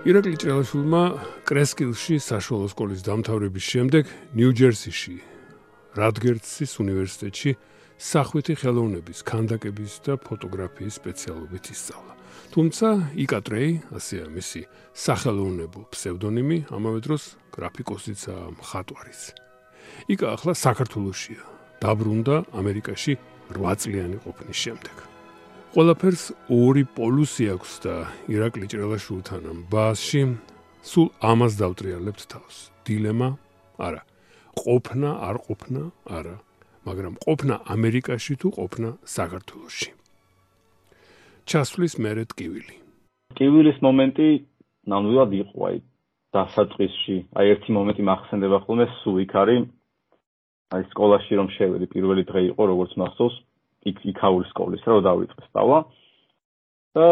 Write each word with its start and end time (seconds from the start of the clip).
ირაკლი 0.00 0.38
ჭრელაშვილმა 0.40 1.00
კრესკილში 1.44 2.16
საშუალო 2.24 2.68
სკოლის 2.72 3.02
დამთავრების 3.04 3.64
შემდეგ 3.68 4.04
ნიუ-ჯერსიში 4.32 5.16
რადგერცის 6.00 6.72
უნივერსიტეტში 6.80 7.52
სახვითი 8.00 8.54
ხელოვნების, 8.64 9.18
ქანდაკების 9.28 9.92
და 10.08 10.16
ფოტოგრაფიის 10.24 10.96
სპეციალობით 10.96 11.64
ისწავლა. 11.76 12.14
თუმცა 12.48 12.88
იკატრეი, 13.12 13.70
ასეა 13.92 14.26
მისი 14.32 14.62
სახელოვნებო 14.96 15.80
ფსევდონიმი, 15.92 16.58
ამავე 16.72 17.00
დროს 17.04 17.22
გრაფიკოსიცა 17.52 18.34
მხატვარიც. 18.56 19.20
იკა 20.16 20.26
ახლა 20.32 20.52
საქართველოსია. 20.56 21.44
დაბრუნდა 21.84 22.36
ამერიკაში 22.56 23.12
8 23.52 23.76
წლიანი 23.84 24.16
ყოფნის 24.24 24.58
შემდეგ. 24.64 25.19
ყველაფერს 25.70 26.22
ორი 26.50 26.82
პოლუსი 26.98 27.44
აქვს 27.52 27.74
და 27.84 27.92
ირაკლი 28.26 28.66
ჭრელაშვილთან 28.72 29.44
ბაზში 29.70 30.22
სულ 30.82 31.06
ამას 31.30 31.52
დავტრიალებთ 31.60 32.22
თავს. 32.32 32.56
დილემა? 32.82 33.28
არა. 33.78 34.02
ყოფნა 34.58 35.10
არ 35.28 35.36
ყოფნა? 35.46 35.82
არა. 36.10 36.36
მაგრამ 36.90 37.14
ყოფნა 37.22 37.54
ამერიკაში 37.74 38.34
თუ 38.42 38.48
ყოფნა 38.58 38.90
საქართველოში. 39.06 39.90
ჩასვლის 41.46 41.94
მერე 42.02 42.24
ტკივილი. 42.34 42.74
ტკივილის 43.38 43.78
მომენტი 43.86 44.28
ნამდვილად 44.90 45.30
იყო 45.38 45.58
აი 45.70 45.76
დასაწყისში. 46.34 47.16
აი 47.38 47.46
ერთი 47.54 47.70
მომენტი 47.78 48.02
მახსენდება 48.10 48.58
ხოლმე 48.66 48.86
სულ 49.06 49.22
იქ 49.22 49.32
არის 49.38 49.70
აი 50.74 50.82
სკოლაში 50.90 51.32
რომ 51.38 51.48
შევედი 51.54 51.86
პირველი 51.94 52.22
დღე 52.26 52.40
იყო 52.50 52.62
როგორც 52.74 52.98
მახსოვს 52.98 53.38
იქ 53.88 54.02
იქაური 54.12 54.48
სკოლის 54.50 54.84
რა 54.84 55.00
დავიწყე 55.08 55.46
სწავლა 55.48 55.78
და 56.98 57.06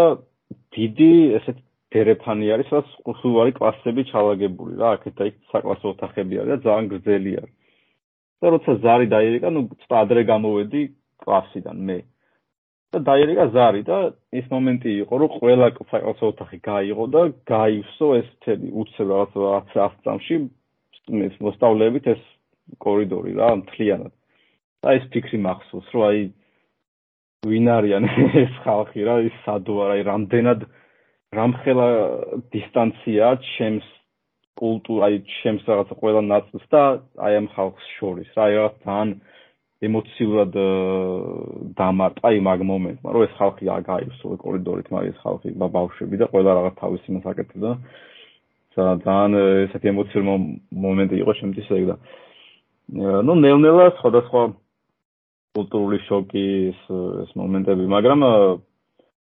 დიდი 0.77 1.13
ესეთ 1.39 1.59
დერეფანი 1.95 2.51
არის 2.53 2.73
რაც 2.75 2.91
სულ 3.23 3.37
არის 3.45 3.57
კლასები 3.57 4.05
ჩალაგებული 4.11 4.77
რა 4.81 4.91
აქეთ 4.99 5.15
და 5.21 5.29
იქ 5.31 5.37
საკლასო 5.53 5.93
ოთახები 5.95 6.41
არის 6.43 6.51
და 6.53 6.59
ძალიან 6.67 6.89
გრძელი 6.93 7.33
არის. 7.41 7.55
და 8.39 8.47
როცა 8.55 8.73
ზარი 8.85 9.07
დაირეკა 9.15 9.51
ნუ 9.55 9.63
წადრე 9.89 10.23
გამოვედი 10.29 10.83
კლასიდან 11.25 11.79
მე. 11.89 11.99
და 12.93 12.99
დაირეკა 13.09 13.47
ზარი 13.57 13.83
და 13.89 13.99
ის 14.41 14.47
მომენტი 14.53 14.91
იყო 15.05 15.15
რომ 15.23 15.33
ყველა 15.39 15.67
საკლასო 15.79 16.25
ოთახი 16.33 16.59
გაიღო 16.69 17.05
და 17.15 17.23
გაივსო 17.53 18.09
ეს 18.21 18.29
თები 18.45 18.69
უცებ 18.83 19.09
რაღაც 19.09 19.33
100 19.73 20.05
წამში 20.05 20.37
ეს 21.29 21.37
მოსტავლეებით 21.41 22.05
ეს 22.15 22.23
კორიდორი 22.85 23.33
რა 23.41 23.51
მთლიანად. 23.65 24.13
და 24.85 24.89
ეს 24.99 25.05
ფიქრი 25.13 25.39
მახსოვს 25.49 25.89
რომ 25.97 26.05
აი 26.09 26.19
ვინ 27.47 27.69
არიან 27.71 28.07
ეს 28.43 28.55
ხალხი 28.65 29.05
რა 29.07 29.15
ის 29.29 29.35
სადო 29.45 29.77
არა 29.85 29.95
აი 29.95 30.03
რამდენად 30.09 30.65
რამხელა 31.39 31.87
დისტანცია 32.51 33.29
ჩემს 33.55 33.87
კულტურა 34.59 35.07
აი 35.07 35.21
ჩემს 35.39 35.63
რაღაც 35.71 35.93
ყველა 36.03 36.23
ნაწილს 36.27 36.67
და 36.75 36.83
აი 37.23 37.39
ამ 37.39 37.47
ხალხს 37.55 37.87
შორის 37.99 38.35
რა 38.35 38.43
აი 38.49 38.59
რა 38.59 38.67
თან 38.83 39.09
ემოციურად 39.87 40.59
დამარტყა 41.79 42.29
იმ 42.39 42.45
მაგ 42.51 42.61
მომენტმა 42.75 43.09
რომ 43.15 43.27
ეს 43.29 43.35
ხალხი 43.39 43.71
აგაივსო 43.79 44.35
კორიდორით 44.43 44.89
მაგ 44.91 45.05
ეს 45.15 45.19
ხალხი 45.23 45.55
ბავშვები 45.63 46.17
და 46.19 46.27
ყველა 46.35 46.51
რაღაც 46.59 46.75
თავის 46.83 47.03
იმას 47.07 47.27
აკეთებდა 47.31 47.71
ძალიან 48.79 49.33
ესეთი 49.71 49.95
ემოციური 49.95 50.27
მომენტი 50.75 51.23
იყო 51.23 51.33
ჩემთვის 51.39 51.71
ეგ 51.79 51.85
და 51.87 51.97
ნუ 53.23 53.35
ნელ-ნელა 53.47 53.95
სხვადასხვა 54.03 54.43
კულტურული 55.57 55.99
შოკის 56.07 56.81
ეს 57.25 57.31
მომენტები, 57.39 57.85
მაგრამ 57.95 58.21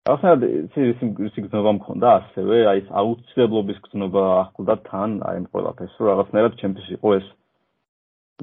ახლა 0.07 0.33
ის 0.47 0.77
ის 0.87 1.39
გზნობა 1.47 1.73
მქონდა 1.79 2.09
ასევე, 2.21 2.57
აი 2.71 2.83
ეს 2.83 2.89
აუცილებლობის 3.01 3.79
გზნობა 3.87 4.23
ახლდა 4.43 4.75
თან, 4.89 5.11
აი 5.27 5.43
ამ 5.43 5.47
ყველაფერს, 5.53 5.99
რომ 5.99 6.11
რაღაცნაირად 6.13 6.59
ჩემთვის 6.61 6.89
იყო 6.97 7.09
ეს 7.19 7.27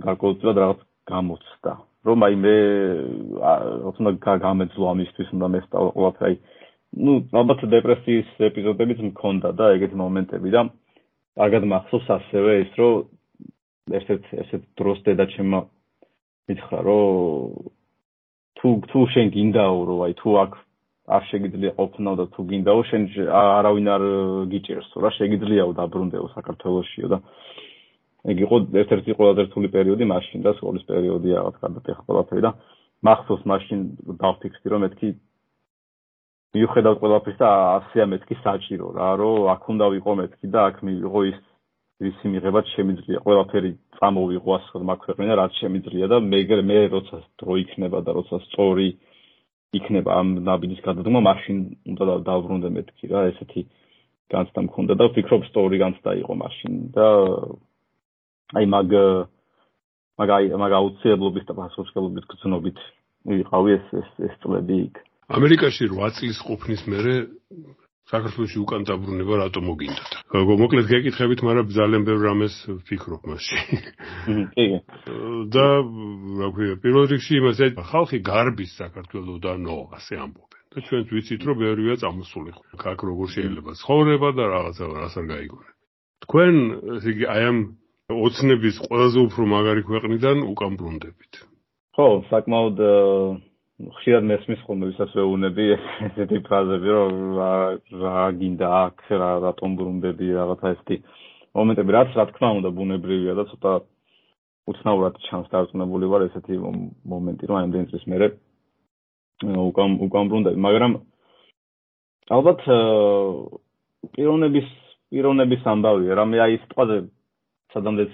გარკვეულწილად 0.07 0.57
რაღაც 0.63 0.79
გამოცდა. 1.11 1.73
რომ 2.03 2.19
აი 2.27 2.35
მე 2.43 2.55
თუნდაც 3.95 4.15
გამეძლო 4.43 4.85
ამისთვის 4.91 5.29
უნდა 5.35 5.47
მესწავლა 5.55 5.91
ყველაფერი. 5.95 6.35
ну, 7.03 7.11
ალბათ 7.31 7.59
დეპრესიის 7.75 8.29
ეპიზოდებიც 8.49 8.99
მქონდა 9.09 9.49
და 9.55 9.65
ეგეთი 9.75 9.95
მომენტები 10.03 10.49
და 10.51 10.61
კარგად 11.39 11.63
მახსოვს 11.73 12.07
ასევე 12.17 12.51
ის, 12.63 12.71
რომ 12.77 12.93
ესეთ 13.97 14.23
ესეთ 14.43 14.63
დროს 14.77 14.99
დედა 15.07 15.25
ჩემმა 15.33 15.59
მითხრა 16.49 16.79
რომ 16.87 17.71
თუ 18.59 18.67
თუ 18.91 18.99
შენ 19.13 19.27
გინდაო 19.35 19.79
რომ 19.89 19.99
აი 20.07 20.13
თუ 20.19 20.29
აქ 20.43 20.51
არ 21.15 21.23
შეგიძლია 21.31 21.71
ყოფნა 21.79 22.11
და 22.19 22.25
თუ 22.33 22.41
გინდაო 22.51 22.81
შენ 22.89 23.01
არავინ 23.31 23.87
არ 23.95 24.03
გიჭერსო 24.51 24.97
რა 25.03 25.09
შეგიძლიაო 25.19 25.71
დაბრუნდეო 25.79 26.25
საქართველოსიო 26.35 27.07
და 27.13 27.17
ეგ 28.31 28.37
იყო 28.45 28.55
ერთ-ერთი 28.81 29.11
ყველაზე 29.19 29.41
რთული 29.47 29.67
პერიოდი 29.75 30.05
მაშინ 30.07 30.39
და 30.47 30.51
სკოლის 30.59 30.83
პერიოდი 30.87 31.29
რაღაც 31.35 31.55
კარგად 31.63 31.83
ეხა 31.91 32.03
ყველაფერი 32.07 32.41
და 32.47 32.51
მახსოვს 33.03 33.43
მაშინ 33.51 33.79
დავფიქრდი 34.23 34.67
რომ 34.71 34.83
მეთქი 34.87 35.09
მიუხედავ 36.55 36.93
ყველაფრის 37.03 37.37
და 37.43 37.49
ასია 37.77 38.05
მეთქი 38.13 38.35
საჭირო 38.43 38.87
რა 38.95 39.09
რომ 39.19 39.47
აქ 39.53 39.63
უნდა 39.73 39.85
ვიყო 39.95 40.11
მეთქი 40.23 40.47
და 40.55 40.59
აქ 40.71 40.77
მიიღო 40.87 41.21
ის 41.31 41.37
ისი 42.09 42.27
მიღებაც 42.33 42.65
შემიძლია 42.75 43.19
ყველაფერი 43.25 43.71
წამოვიღო 43.99 44.51
ასე 44.57 44.81
მაქვეყნა 44.89 45.35
რაც 45.39 45.53
შემიძლია 45.61 46.07
და 46.11 46.17
მე 46.19 46.39
მე 46.69 46.79
როცა 46.95 47.17
დრო 47.39 47.53
იქნება 47.63 47.99
და 48.05 48.11
როცა 48.19 48.39
სწორი 48.47 48.87
იქნება 49.73 50.09
ამ 50.21 50.27
ნაბიჯის 50.47 50.81
გადადგმა 50.87 51.19
მაშინ 51.29 51.57
უნდა 51.91 52.03
დავბრუნდე 52.29 52.69
მეთქი 52.77 53.05
რა 53.13 53.21
ესეთი 53.31 53.61
განცდა 54.33 54.59
მქონდა 54.67 54.93
და 54.99 55.05
ვფიქრობ 55.09 55.41
სწორი 55.49 55.77
განცდა 55.83 56.11
იყო 56.23 56.33
მაშინ 56.43 56.73
და 56.95 57.07
აი 58.57 58.65
მაგ 58.73 58.89
მაგაი 60.21 60.45
მაგ 60.61 60.71
აუცილებლობის 60.77 61.45
და 61.49 61.53
პასუხისმგებლობის 61.57 62.25
გზნობით 62.29 62.79
ვიყავი 63.33 63.71
ეს 63.77 63.85
ეს 63.97 64.09
ეს 64.29 64.33
წლები 64.43 64.77
იქ. 64.87 64.95
ამერიკაში 65.33 65.89
8 65.89 66.17
წლის 66.17 66.37
ყოფნის 66.45 66.81
მერე 66.91 67.15
საქართველოსი 68.11 68.57
უკან 68.59 68.83
დაბრუნება 68.87 69.37
რატო 69.39 69.61
მოგინდათ? 69.63 70.11
მოკლედ 70.33 70.87
გეკითხებით, 70.91 71.39
მაგრამ 71.47 71.67
ძალიან 71.71 72.03
ბევრ 72.07 72.21
რამეს 72.27 72.55
ვფიქრობ 72.67 73.21
მასში. 73.31 73.59
კი. 74.55 74.65
და 75.55 75.67
რა 76.41 76.49
ქვია, 76.55 76.75
პირველ 76.83 77.05
რიგში 77.13 77.33
იმასაც 77.39 77.79
ხალხი 77.79 78.19
გარბის 78.27 78.75
საქართველოსდანო, 78.81 79.77
ასე 79.95 80.19
ამბობენ. 80.19 80.61
და 80.73 80.81
ჩვენც 80.89 81.07
ვიცით, 81.13 81.41
რომ 81.47 81.55
ბევრია 81.63 81.95
წამოსული. 82.01 82.51
ხაკ 82.81 82.99
როგორ 83.07 83.27
შეიძლება 83.29 83.71
ცხოვრება 83.77 84.29
და 84.35 84.43
რაღაცა 84.51 84.83
რას 84.89 85.15
არ 85.21 85.25
გაიგონე. 85.31 85.69
თქვენ 86.25 86.53
ესე 86.97 87.09
იგი 87.13 87.25
აი 87.29 87.43
ამ 87.51 87.57
ოცნების 88.09 88.75
ყველაზე 88.83 89.19
უფრო 89.27 89.43
მაგარი 89.53 89.81
ქვეყნიდან 89.89 90.37
უკან 90.51 90.71
ბრუნდებით. 90.79 91.33
ხო, 91.93 92.07
საკმაოდ 92.31 92.77
ხშირად 93.81 94.25
მესმის 94.29 94.61
ხოლმე 94.67 94.87
ვისაც 94.91 95.13
ვეუნები 95.17 95.63
ესეთი 96.07 96.39
ფრაზები 96.45 96.89
რომ 96.93 97.15
რა 98.03 98.25
გინდა 98.37 98.67
აქ 98.79 99.01
რა 99.21 99.29
რატომ 99.45 99.77
ბრუნდები 99.79 100.27
რაღაცა 100.37 100.73
ესეთი 100.75 100.97
მომენტები 101.57 101.95
რაც 101.97 102.13
რა 102.19 102.25
თქმა 102.29 102.49
უნდა 102.59 102.69
ბუნებრივია 102.77 103.33
და 103.39 103.45
ცოტა 103.49 103.73
უცნაურად 104.69 105.17
ჩანს 105.25 105.49
დარწმუნებული 105.53 106.05
ვარ 106.13 106.27
ესეთი 106.29 106.59
მომენტი 106.61 107.49
რომ 107.49 107.57
აი 107.59 107.65
ამ 107.67 107.73
დენცის 107.73 108.05
მერე 108.13 108.27
უკან 109.41 109.97
უკან 110.05 110.29
ბრუნდები. 110.31 110.57
მაგრამ 110.67 110.93
ალბათ 112.37 112.61
პიროვნების 114.13 114.69
პიროვნების 115.11 115.61
ამბავია 115.73 116.13
რა 116.21 116.25
მე 116.29 116.37
აი 116.45 116.61
სიტყვაზე 116.63 116.97
სადამდეც 117.73 118.11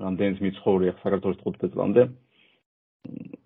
რამდენიც 0.00 0.38
მიცხოვრია 0.44 0.92
საქართველოს 1.04 1.38
15 1.44 1.74
წლამდე 1.76 2.02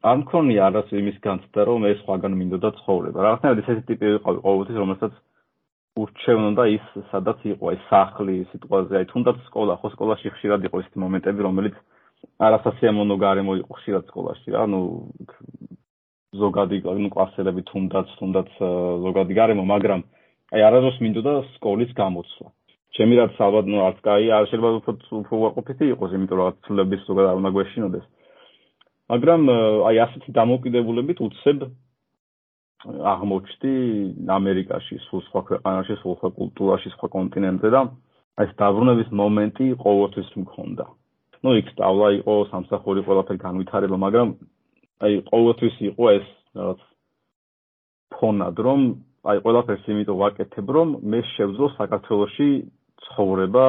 არ 0.04 0.18
მქონია 0.24 0.64
არას 0.68 0.90
იმის 1.00 1.18
განცდა 1.24 1.64
რომ 1.70 1.86
ეს 1.88 2.00
სხვაგან 2.04 2.34
მინდოდა 2.40 2.70
ცხოვრება. 2.80 3.20
რაღაცნაირად 3.26 3.60
ესეთი 3.64 3.84
ტიპი 3.90 4.06
ვიყავი 4.14 4.40
ყოველთვის, 4.46 4.80
რომელსაც 4.84 5.14
ურჩევნოდა 6.04 6.64
ის 6.76 6.86
სადაც 7.12 7.40
იყო 7.54 7.66
ეს 7.76 7.84
სახლი 7.92 8.36
სიტყვაზე, 8.52 8.94
აი 9.00 9.06
თუნდაც 9.14 9.38
სკოლა, 9.48 9.78
ხო 9.80 9.88
სკოლაში 9.96 10.34
ხშირად 10.36 10.68
იყო 10.68 10.82
ესეთი 10.84 11.00
მომენტები, 11.04 11.40
რომელიც 11.48 11.76
არასასიამოვნო 12.48 13.16
გარემო 13.24 13.54
იყო 13.62 13.72
ხშირად 13.80 14.04
სკოლაში 14.12 14.48
რა, 14.58 14.64
ну 14.74 14.80
ზოგადი 16.42 16.78
ну 17.04 17.10
კლასელები 17.14 17.62
თუნდაც 17.72 18.08
თუნდაც 18.20 18.50
ზოგადი 19.06 19.34
გარემო, 19.40 19.64
მაგრამ 19.74 20.02
აი 20.54 20.62
არასდროს 20.68 20.98
მინდოდა 21.06 21.34
სკოლის 21.56 21.92
გამოცვლა. 21.96 22.50
ჩემი 22.98 23.14
რაც 23.18 23.38
ალბათ 23.42 23.66
ნუ 23.72 23.78
არც 23.88 24.00
კაი 24.06 24.26
არ 24.38 24.46
შეიძლება 24.50 24.70
უფრო 24.82 24.94
უფრო 25.22 25.36
ვაყოფითი 25.44 25.86
იყოს 25.94 26.12
იმიტომ 26.18 26.38
რომ 26.42 26.58
ცლების 26.66 27.02
ზოგადად 27.10 27.32
არ 27.32 27.40
უნდა 27.42 27.52
გვეშინოდეს 27.56 28.06
მაგრამ 29.09 29.43
აი 29.89 29.97
ასეთი 30.05 30.31
დამოკიდებულებით 30.37 31.19
უცებ 31.27 31.59
აღმოჩნდი 33.13 33.73
ამერიკაში 34.39 34.97
სულ 35.09 35.23
სხვა 35.29 35.41
ქვეყანაში 35.49 35.95
სულ 36.03 36.15
სხვა 36.21 36.31
კულტურაში 36.39 36.93
სხვა 36.95 37.09
კონტინენტზე 37.17 37.69
და 37.75 37.81
ეს 38.45 38.51
დაბრუნების 38.61 39.09
მომენტი 39.21 39.67
ყოველთვის 39.83 40.29
მქონდა. 40.43 40.85
ну 41.43 41.51
იქ 41.59 41.67
სტავლა 41.75 42.09
იყო 42.19 42.35
სამსახური 42.53 43.01
ყველაფერი 43.07 43.39
განვითარება 43.47 43.97
მაგრამ 44.05 44.29
აი 45.07 45.13
ყოველთვის 45.31 45.75
იყო 45.91 46.05
ეს 46.19 46.27
რაღაც 46.59 46.81
ფონად 48.15 48.57
რომ 48.67 48.81
აი 49.31 49.39
ყველაფერს 49.45 49.85
იმიტომ 49.93 50.21
ვაკეთებ 50.23 50.67
რომ 50.77 50.89
მე 51.11 51.21
შევძლო 51.35 51.67
საქართველოსში 51.79 52.49
ცხოვრება 53.07 53.67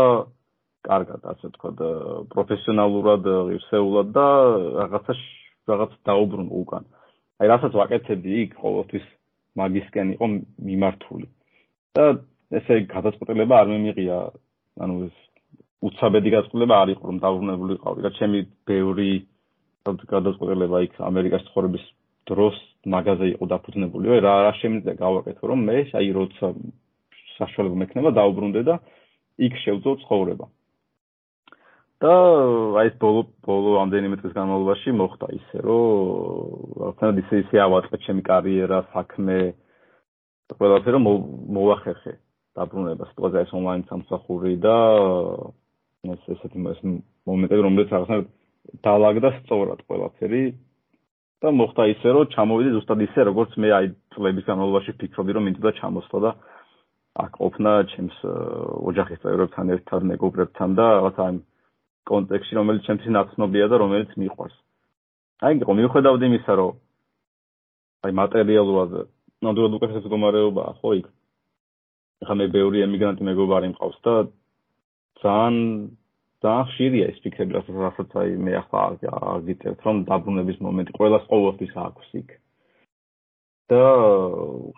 კარგად 0.88 1.26
ასე 1.32 1.52
თქვა 1.56 1.90
პროფესიონალურად 2.34 3.24
ღირსეულად 3.50 4.12
და 4.16 4.28
რაღაცა 4.80 5.16
რაღაც 5.70 5.92
დაუბრუნო 6.08 6.54
უკან. 6.64 6.84
აი 7.40 7.48
რასაც 7.52 7.74
ვაკეთებდი 7.80 8.30
იქ 8.44 8.52
ყოველთვის 8.64 9.06
მაგისკენ 9.60 10.08
იყო 10.16 10.28
მიმართული. 10.70 11.28
და 11.96 12.06
ესე 12.60 12.76
გადაწყვეტილება 12.96 13.56
არ 13.62 13.68
მემიღია 13.74 14.18
ანუ 14.84 14.96
ეს 15.10 15.18
უცაბედი 15.88 16.30
გადაწყვეტილება 16.36 16.76
არ 16.84 16.90
იყო 16.96 17.04
რომ 17.10 17.18
დაუბრუნებული 17.26 17.76
ყავი. 17.84 18.00
და 18.06 18.10
ჩემი 18.20 18.40
ბევრი 18.70 19.12
გადაწყვეტილება 19.86 20.78
იქ 20.88 20.94
ამერიკაში 21.12 21.46
ცხოვრების 21.50 21.86
დროს 22.30 22.56
მაგაზე 22.96 23.26
იყო 23.34 23.46
დაფუძნებული. 23.52 24.06
რა 24.26 24.36
რა 24.48 24.54
შემიძლია 24.62 24.96
გავაკეთო 25.04 25.44
რომ 25.50 25.60
მე 25.70 25.78
აი 26.00 26.08
როცა 26.20 26.48
საშუალება 27.40 27.76
მექნება 27.84 28.10
დაუბრუნდე 28.20 28.62
და 28.70 28.76
იქ 29.40 29.54
შევძლო 29.64 29.94
ცხოვრება 30.04 30.46
და 32.00 32.14
აი 32.80 32.90
ეს 32.90 32.96
ბოლო 33.02 33.22
ბოლო 33.44 33.76
ამდენიმე 33.84 34.22
წლის 34.22 34.34
განმავლობაში 34.38 34.92
მოხდა 34.96 35.28
ისე 35.36 35.58
რომ 35.68 36.80
რაღაცნაირად 36.80 37.18
ისე 37.24 37.36
ისე 37.44 37.58
ავაწყე 37.66 37.98
ჩემი 38.06 38.22
კარიერა 38.30 38.80
საქმე 38.96 39.38
ყველაფერი 40.60 41.00
მოვახერხე 41.04 42.14
დაბრუნება 42.60 43.10
სიტყვაზე 43.10 43.44
ეს 43.44 43.52
ონლაინ 43.60 43.84
სამსახური 43.92 44.54
და 44.64 44.78
ეს 46.16 46.24
ესეთი 46.36 46.60
მომენტები 46.64 47.62
რომელიც 47.68 47.92
რაღაცნაირად 47.92 48.32
დაალაგდა 48.86 49.30
სწორად 49.44 49.80
ყველაფერი. 49.88 50.44
და 51.40 51.52
მოხდა 51.56 51.84
ისე 51.96 52.10
რომ 52.16 52.32
ჩამოვიდი 52.36 52.72
ზუსტად 52.76 53.00
ისე 53.08 53.20
როგორც 53.32 53.52
მე 53.64 53.70
აი 53.76 53.86
წლების 54.12 54.48
განმავლობაში 54.48 54.92
ფიქრობდი 55.00 55.32
რომ 55.36 55.44
მინდა 55.48 55.72
ჩამოსვლა 55.80 56.20
და 56.26 56.32
აქ 57.24 57.32
ყოფნა 57.40 57.72
ჩემს 57.92 58.18
ოჯახის 58.92 59.22
წევრებთან 59.24 59.72
ერთად 59.76 60.02
მეგობრებთან 60.12 60.70
და 60.76 60.86
რაღაც 61.00 61.16
აი 61.24 61.32
კონტექსტში 62.12 62.58
რომელიც 62.60 62.84
ჩემთვის 62.90 63.14
ნაცნობია 63.18 63.66
და 63.72 63.76
რომელიც 63.84 64.12
მიყვარს. 64.22 64.58
აი 65.46 65.54
იყო 65.64 65.74
მიუხედავად 65.80 66.22
იმისა 66.30 66.54
რომ 66.60 66.74
აი 68.06 68.12
მატერიალურად 68.22 68.92
ნამდვილად 69.46 69.76
უკეთეს 69.78 70.04
მდგომარეობაა 70.04 70.72
ხო 70.82 70.90
იქ. 71.00 71.08
ახლა 72.24 72.36
მე 72.40 72.46
ბევრი 72.56 72.84
ემიგრანტი 72.84 73.24
მეგობარი 73.30 73.68
მყავს 73.72 73.98
და 74.04 74.14
ძალიან 75.24 75.56
ძალიან 76.44 76.68
ხშირია 76.72 77.06
ეს 77.12 77.18
ფიქრები, 77.24 77.52
რასაც 77.84 78.12
აი 78.20 78.30
მე 78.40 78.52
ახლა 78.64 78.80
აგიწევთ, 79.36 79.80
რომ 79.84 79.98
დაბრუნების 80.08 80.58
მომენტი 80.64 80.92
ყოველას 80.96 81.24
ყოველთვის 81.32 81.74
აქვს 81.88 82.10
იქ. 82.20 82.30
და 83.70 83.82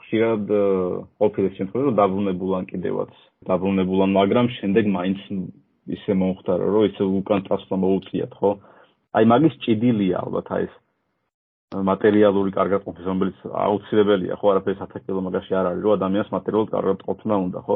ხშირად 0.03 0.49
ყოფილი 1.21 1.49
შემთხვევა 1.57 1.83
რომ 1.87 1.95
დაბრუნებულან 2.01 2.63
კიდევაც 2.71 3.13
დაბრუნებულან, 3.47 4.09
მაგრამ 4.19 4.47
შემდეგ 4.57 4.89
მაინც 4.97 5.19
ისე 5.87 6.13
მომხდარა, 6.21 6.65
რომ 6.73 6.83
ისე 6.91 7.03
უკან 7.19 7.45
წასვლა 7.47 7.75
მოუწიათ, 7.83 8.33
ხო? 8.37 8.51
აი 9.17 9.23
მაგის 9.31 9.55
ჭიდილია 9.65 10.17
ალბათ 10.21 10.47
აი 10.55 10.63
ეს 10.67 10.75
მატერიალური 11.71 12.51
კარგაყოფის, 12.51 13.05
რომელიც 13.11 13.37
აუცილებელია, 13.47 14.35
ხო, 14.39 14.47
არაფერს 14.51 14.83
ათაკილო 14.85 15.21
მაგაში 15.27 15.51
არ 15.55 15.65
არის, 15.71 15.81
რომ 15.85 15.95
ადამიანს 15.97 16.33
მატერიალურად 16.35 16.71
კარგაყოფნა 16.75 17.35
უნდა, 17.47 17.59
ხო? 17.65 17.75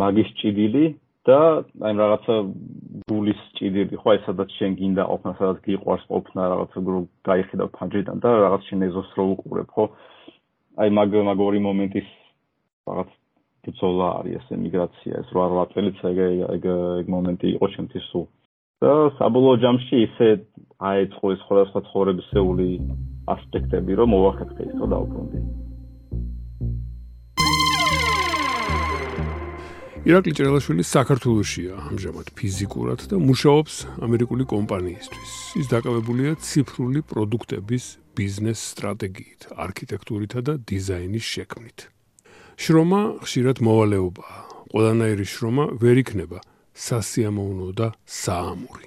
მაგის 0.00 0.28
ჭიდილი 0.40 0.84
და 1.28 1.38
აი 1.84 1.92
რაღაცა 2.00 2.34
გულის 3.10 3.40
ჭიდილი 3.56 3.96
ხო 4.00 4.08
აი 4.12 4.20
სადაც 4.24 4.48
შენ 4.56 4.72
გინდა 4.80 5.04
ყოფნა 5.10 5.32
სადაც 5.36 5.58
გიყვარს 5.66 6.04
ყოფნა 6.08 6.42
რაღაცა 6.52 6.78
გრო 6.86 7.00
გაიხედა 7.28 7.64
ფანჯრიდან 7.76 8.16
და 8.24 8.28
რაღაც 8.44 8.62
შენ 8.68 8.80
ეზოს 8.88 9.10
რო 9.18 9.24
უყურებ 9.34 9.68
ხო 9.74 9.84
აი 10.80 10.88
მაგ 10.96 11.10
მაგორი 11.28 11.60
მომენტის 11.68 12.08
რაღაც 12.88 13.10
ბრძოლა 13.66 14.08
არის 14.20 14.36
ეს 14.40 14.52
ემიგრაცია 14.56 15.22
ეს 15.22 15.32
8 15.44 15.72
წელიწად 15.74 16.20
ეგ 16.26 16.44
ეგ 16.56 16.68
ეგ 17.00 17.10
მომენტი 17.14 17.48
იყო 17.56 17.66
ჩემთვის 17.76 18.04
სულ 18.12 18.26
და 18.84 18.92
საბოლოო 19.20 19.56
ჯამში 19.64 19.96
ისე 20.08 20.28
აეწყო 20.90 21.34
ეს 21.34 21.42
სხვადასხვა 21.44 21.80
ცხოვრებისეული 21.88 22.68
ასპექტები 23.36 23.98
რომ 24.00 24.14
მოვახერხე 24.16 24.70
ისო 24.72 24.86
დაუბრუნდი 24.94 25.42
ირაკლი 30.00 30.32
ჭრელაშვილი 30.32 30.84
საქართველოსია 30.88 31.76
ამჟამად 31.90 32.28
ფიზიკურად 32.32 33.02
და 33.12 33.16
მუშაობს 33.20 33.74
ამერიკული 34.06 34.48
კომპანიისთვის. 34.48 35.30
ის 35.60 35.66
დაკავებულია 35.68 36.32
ციფრული 36.40 37.04
პროდუქტების 37.04 37.84
ბიზნეს 38.16 38.60
სტრატეგიით, 38.72 39.52
არქიტექტურითა 39.60 40.40
და 40.40 40.54
დიზაინის 40.56 41.26
შექმნით. 41.36 41.99
შრომა 42.60 43.24
ხშირად 43.24 43.58
მოვალეობაა. 43.64 44.38
ყველანაირი 44.70 45.26
შრომა 45.32 45.64
ვერ 45.80 45.96
იქნება 46.04 46.38
სასიამოვნო 46.76 47.68
და 47.72 47.88
საამური. 48.04 48.86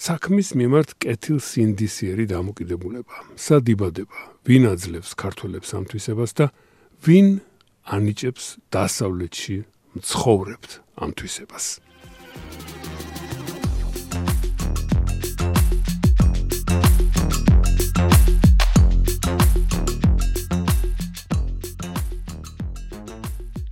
საქმის 0.00 0.48
მიმართ 0.56 0.90
კეთილსინდისიერი 1.00 2.24
დამოკიდებულება. 2.28 3.14
სადიბადება, 3.36 4.18
ვინ 4.44 4.64
აძლევს 4.72 5.10
ქართველებს 5.16 5.70
ამ 5.76 5.84
თვისებას 5.88 6.32
და 6.36 6.46
ვინ 7.04 7.40
ანიჭებს 7.88 8.44
დასავლეთში 8.68 9.56
მცხოვრებთ 9.96 10.70
ამ 11.00 11.10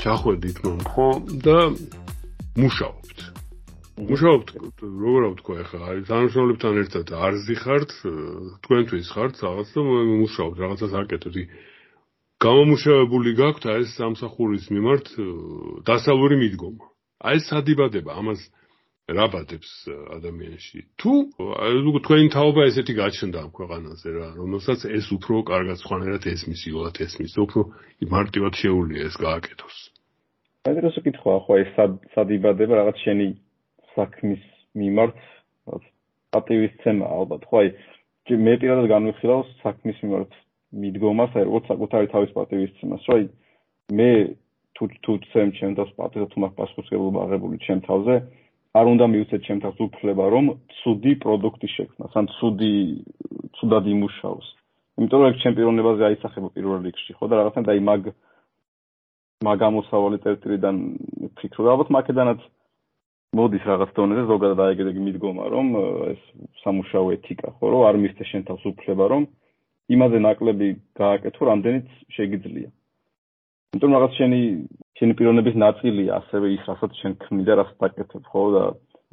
თვისებას. 0.09 0.19
ჩახვედით 0.19 0.59
მომხო 0.65 1.09
და 1.45 1.59
მუშაობთ. 2.57 3.19
მუშაობთ, 3.99 4.49
როგორ 4.81 5.23
ვთქვა 5.35 5.57
ახლა, 5.63 5.81
აი 5.91 5.99
თანამშრომლებთან 6.09 6.75
ერთად 6.83 7.07
არზი 7.13 7.57
ხართ, 7.61 7.91
თქვენთვის 8.65 9.09
ხართ 9.13 9.35
რაღაც 9.43 9.69
და 9.75 9.81
მუშაობთ, 9.85 10.57
რაღაცას 10.65 10.93
აკეთებთ. 11.03 11.37
გამომუშავებული 12.39 13.31
გაქვთ 13.35 13.65
აი 13.67 13.81
ეს 13.85 13.91
სამსახურის 13.99 14.71
მიმართ 14.71 15.07
დასავლური 15.83 16.37
მიდგომა. 16.39 16.87
აი 17.27 17.37
ეს 17.37 17.45
სადიბადება 17.51 18.11
ამას 18.15 18.41
რაბადებს 19.09 19.71
ადამიანში. 20.15 20.79
თუ 21.01 21.13
თქვენი 22.05 22.29
თაობა 22.31 22.63
ესეთი 22.71 22.95
გაჩნდა 22.95 23.39
ამ 23.45 23.51
ქვეყანაზე 23.51 24.09
რა, 24.15 24.29
რომელსაც 24.41 24.81
ეს 24.87 25.07
უფრო 25.11 25.43
კარგად 25.43 25.77
სხვანაირად 25.83 26.23
ესმის, 26.33 26.63
იულად 26.71 26.97
ესმის, 27.03 27.35
უფრო 27.35 27.61
მარტივად 28.07 28.55
შეუძლია 28.55 29.03
ეს 29.11 29.17
გააკეთოს. 29.19 29.98
აი 30.69 30.83
ეს 30.91 30.99
კითხვა 31.07 31.39
ხო 31.47 31.61
ეს 31.65 31.71
სადიბადება 32.15 32.83
რაღაც 32.83 32.97
შენი 33.05 33.29
საქმის 33.95 34.43
მიმართ 34.81 35.17
პატივისცემა 36.37 37.05
ალბათ 37.19 37.49
ხო 37.49 37.63
აი 37.63 37.73
მე 38.29 38.55
პირადად 38.61 38.87
განვიხილავ 38.93 39.41
საქმის 39.65 40.05
მიმართ 40.05 40.37
მიდგომას, 40.77 41.33
აი 41.33 41.45
როგორც 41.49 41.65
საკუთარი 41.71 42.11
თავის 42.13 42.33
პატივისცემას, 42.37 43.03
რომ 43.09 43.17
აი 43.17 43.25
მე 43.97 44.11
თუ 44.77 44.85
თუ 45.05 45.13
ცემ 45.33 45.49
ჩემ 45.57 45.73
თავს 45.79 45.93
პატივს 45.97 46.31
თუ 46.33 46.39
მაგ 46.45 46.53
პასუხისგებლობა 46.61 47.19
აღებული 47.25 47.57
ჩემ 47.65 47.81
თავზე, 47.89 48.15
არ 48.79 48.87
უნდა 48.93 49.05
მივცეთ 49.13 49.41
ჩემ 49.49 49.61
თავს 49.65 49.79
უფლება, 49.89 50.25
რომ 50.29 50.45
ცუდი 50.81 51.13
პროდუქტი 51.25 51.69
შექმნას, 51.77 52.13
ან 52.21 52.27
ცუდი 52.37 52.75
ცუდად 53.57 53.85
იმუშაოს. 53.97 54.49
იმიტომ 54.99 55.21
რომ 55.25 55.41
ჩემ 55.41 55.55
პიროვნებაზე 55.57 56.03
აისახება 56.09 56.49
პირველ 56.53 56.79
რიგში, 56.85 57.11
ხო 57.17 57.25
და 57.33 57.35
რაღაცა 57.41 57.61
აი 57.73 57.81
მაგ 57.89 58.03
მაგ 59.47 59.61
ამოსავალი 59.71 60.19
წერტილიდან 60.25 60.79
ფიქრობ, 61.39 61.67
ალბათ 61.71 61.91
მაგედანაც 61.95 62.41
მოდის 63.39 63.67
რაღაც 63.71 63.91
დონეზე 63.95 64.25
ზოგადად 64.27 64.63
აი 64.65 64.75
ეგრე 64.75 64.93
მიდგომა, 64.99 65.45
რომ 65.55 65.67
ეს 66.11 66.23
სამუშაო 66.65 67.13
ეთიკა, 67.15 67.53
ხო, 67.55 67.71
რომ 67.71 67.85
არ 67.87 67.97
მისცე 68.03 68.25
შენ 68.31 68.43
თავს 68.51 68.65
უფლება, 68.73 69.05
რომ 69.15 69.23
იმაზე 69.95 70.19
ნაკლები 70.27 70.69
გააკეთო, 70.99 71.41
რამდენიც 71.51 71.89
შეგიძლია. 72.19 72.69
იმიტომ 73.79 73.95
რაღაც 73.95 74.13
შენი 74.19 74.41
შენი 74.99 75.13
პიროვნების 75.19 75.57
ნაწილია 75.63 76.13
ასევე 76.19 76.47
ის, 76.59 76.63
რასაც 76.67 76.93
შენ 76.99 77.13
ქმნი 77.23 77.43
და 77.47 77.55
რასაც 77.63 77.79
აკეთებ, 77.89 78.23
ხო 78.27 78.43
და 78.59 78.63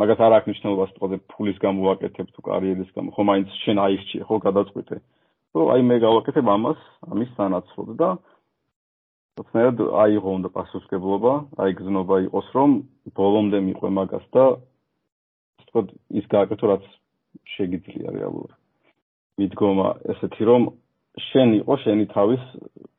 მაგას 0.01 0.19
არ 0.25 0.33
აქვს 0.41 0.47
მნიშვნელობა 0.49 0.85
სწორედ 0.89 1.21
ფულის 1.29 1.57
გამო 1.61 1.79
ვაკეთებ 1.85 2.27
თუ 2.33 2.41
კარიერის 2.49 2.89
გამო, 2.97 3.09
ხო 3.13 3.23
მაინც 3.29 3.49
შენ 3.61 3.77
აიხჩი, 3.85 4.17
ხო 4.25 4.35
გადაწყვეტე. 4.47 4.97
რომ 5.55 5.67
აი 5.75 5.81
მე 5.87 5.95
გავაკეთებ 6.03 6.45
ამას, 6.55 6.79
ამის 7.13 7.29
სანაცვლოდ 7.37 7.89
და 7.99 8.09
თქო, 9.35 9.87
აიღო 9.99 10.29
უნდა 10.39 10.49
პასუხისგებლობა, 10.55 11.31
აი 11.59 11.71
გზნობა 11.79 12.15
იყოს, 12.27 12.47
რომ 12.55 12.69
ბოლომდე 13.19 13.59
მიყვე 13.67 13.89
მაგას 13.97 14.25
და 14.31 14.45
თქო, 15.67 15.79
ის 16.19 16.25
გააკეთო 16.31 16.65
რაც 16.71 16.85
შეგიძლია 17.55 18.15
რეალურად. 18.15 18.55
მიდგომა 19.35 19.87
ესეთი 20.11 20.43
რომ 20.47 20.61
შენ 21.31 21.49
იყო 21.59 21.75
შენი 21.83 22.05
თავის 22.15 22.43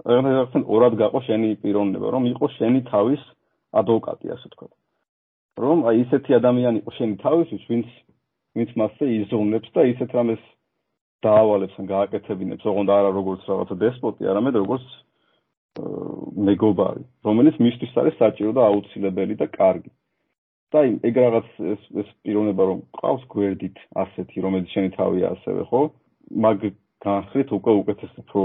რაღაცა 0.05 0.61
ორად 0.77 0.95
გაყო 1.01 1.21
შენი 1.29 1.49
პიროვნება, 1.65 2.07
რომ 2.15 2.29
იყო 2.33 2.47
შენი 2.57 2.81
თავის 2.93 3.23
ადვოკატი, 3.81 4.27
ასე 4.37 4.49
თქვა. 4.53 4.69
რომ 5.57 5.79
აი 5.89 5.97
ისეთი 6.05 6.31
ადამიანი 6.37 6.79
იყო 6.85 6.91
შენი 6.99 7.15
თავისთვის, 7.25 7.63
ვინც 7.71 7.89
ვინც 8.57 8.71
მასზე 8.77 9.05
იზრუნებს 9.21 9.69
და 9.73 9.83
ისეთ 9.93 10.11
რამეს 10.17 10.43
დაავალებს 11.25 11.77
ან 11.81 11.87
გააკეთებინებს, 11.97 12.65
ოღონდ 12.69 12.89
არა 12.93 13.11
როგორც 13.17 13.43
რაღაცა 13.49 13.77
დესპოტი, 13.85 14.23
არამედ 14.33 14.55
როგორც 14.61 14.85
მეგობარი, 15.77 17.03
რომელიც 17.27 17.57
მისთვის 17.67 17.93
არის 18.01 18.19
საჭირო 18.23 18.53
და 18.57 18.63
აუცილებელი 18.71 19.35
და 19.43 19.47
კარგი. 19.53 19.91
და 20.73 20.83
აი 20.83 20.91
ეგ 21.09 21.15
რაღაც 21.23 21.49
ეს 21.73 21.83
ეს 22.03 22.09
პიროვნება 22.27 22.63
რომ 22.69 22.79
ყავს 22.99 23.23
გვერდით 23.33 23.77
ასეთი, 24.03 24.37
რომელიც 24.45 24.69
შენი 24.75 24.91
თავია 24.99 25.27
ასევე, 25.37 25.63
ხო? 25.71 25.83
მაგ 26.43 26.59
განხრით 27.07 27.49
უკვე 27.59 27.73
უკეთეს 27.81 28.15
უფრო 28.23 28.43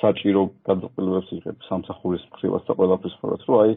საჭირო 0.00 0.42
გადაწყვეტილებებს 0.68 1.30
იღებ 1.36 1.58
სამსახურის 1.68 2.24
მხრივაც 2.30 2.62
და 2.68 2.72
ყველაფრის 2.78 3.14
მხრივაც, 3.18 3.42
რომ 3.48 3.56
აი 3.64 3.72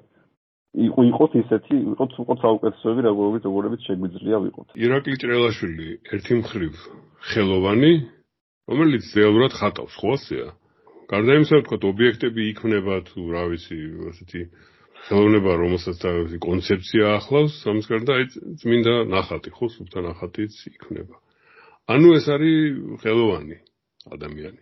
იყო 0.85 1.01
იყოთ 1.09 1.31
ისეთი, 1.41 1.75
იყოთ 1.93 2.11
უყოთ 2.21 2.39
საუკეთესოები, 2.45 3.01
როგორიც 3.09 3.43
როგორიც 3.49 3.81
შეგვიძლია 3.89 4.37
ვიყოთ. 4.45 4.67
ირაკლი 4.85 5.15
ჭრელაშვილი 5.23 5.87
ერთი 6.13 6.33
მხრივ 6.39 6.73
ხელოვანი, 7.29 7.93
რომელიც 8.69 9.03
ზეალურად 9.13 9.53
ხატავს, 9.59 9.93
ხო 9.97 10.09
ასეა? 10.13 10.47
გარდა 11.09 11.31
იმისა, 11.39 11.53
რომ 11.57 11.63
თქო, 11.65 11.77
ობიექტები 11.89 12.41
იქმნება 12.53 12.95
თუ 13.09 13.19
რა 13.33 13.43
ვიცი, 13.49 13.77
ასეთი 14.13 14.41
ხელოვნება, 15.09 15.51
რომელსაც 15.57 16.01
თავისი 16.03 16.37
კონცეფცია 16.43 17.05
ახლავს, 17.17 17.55
ამის 17.71 17.87
გარდა 17.89 18.11
აი 18.19 18.25
წმინდა 18.61 18.93
ნახატი, 19.09 19.49
ხო, 19.55 19.65
სულთან 19.73 20.03
ნახატიც 20.09 20.53
იქმნება. 20.69 21.15
ანუ 21.89 22.09
ეს 22.19 22.25
არის 22.29 22.57
ხელოვანი 23.01 23.57
ადამიანი. 24.15 24.61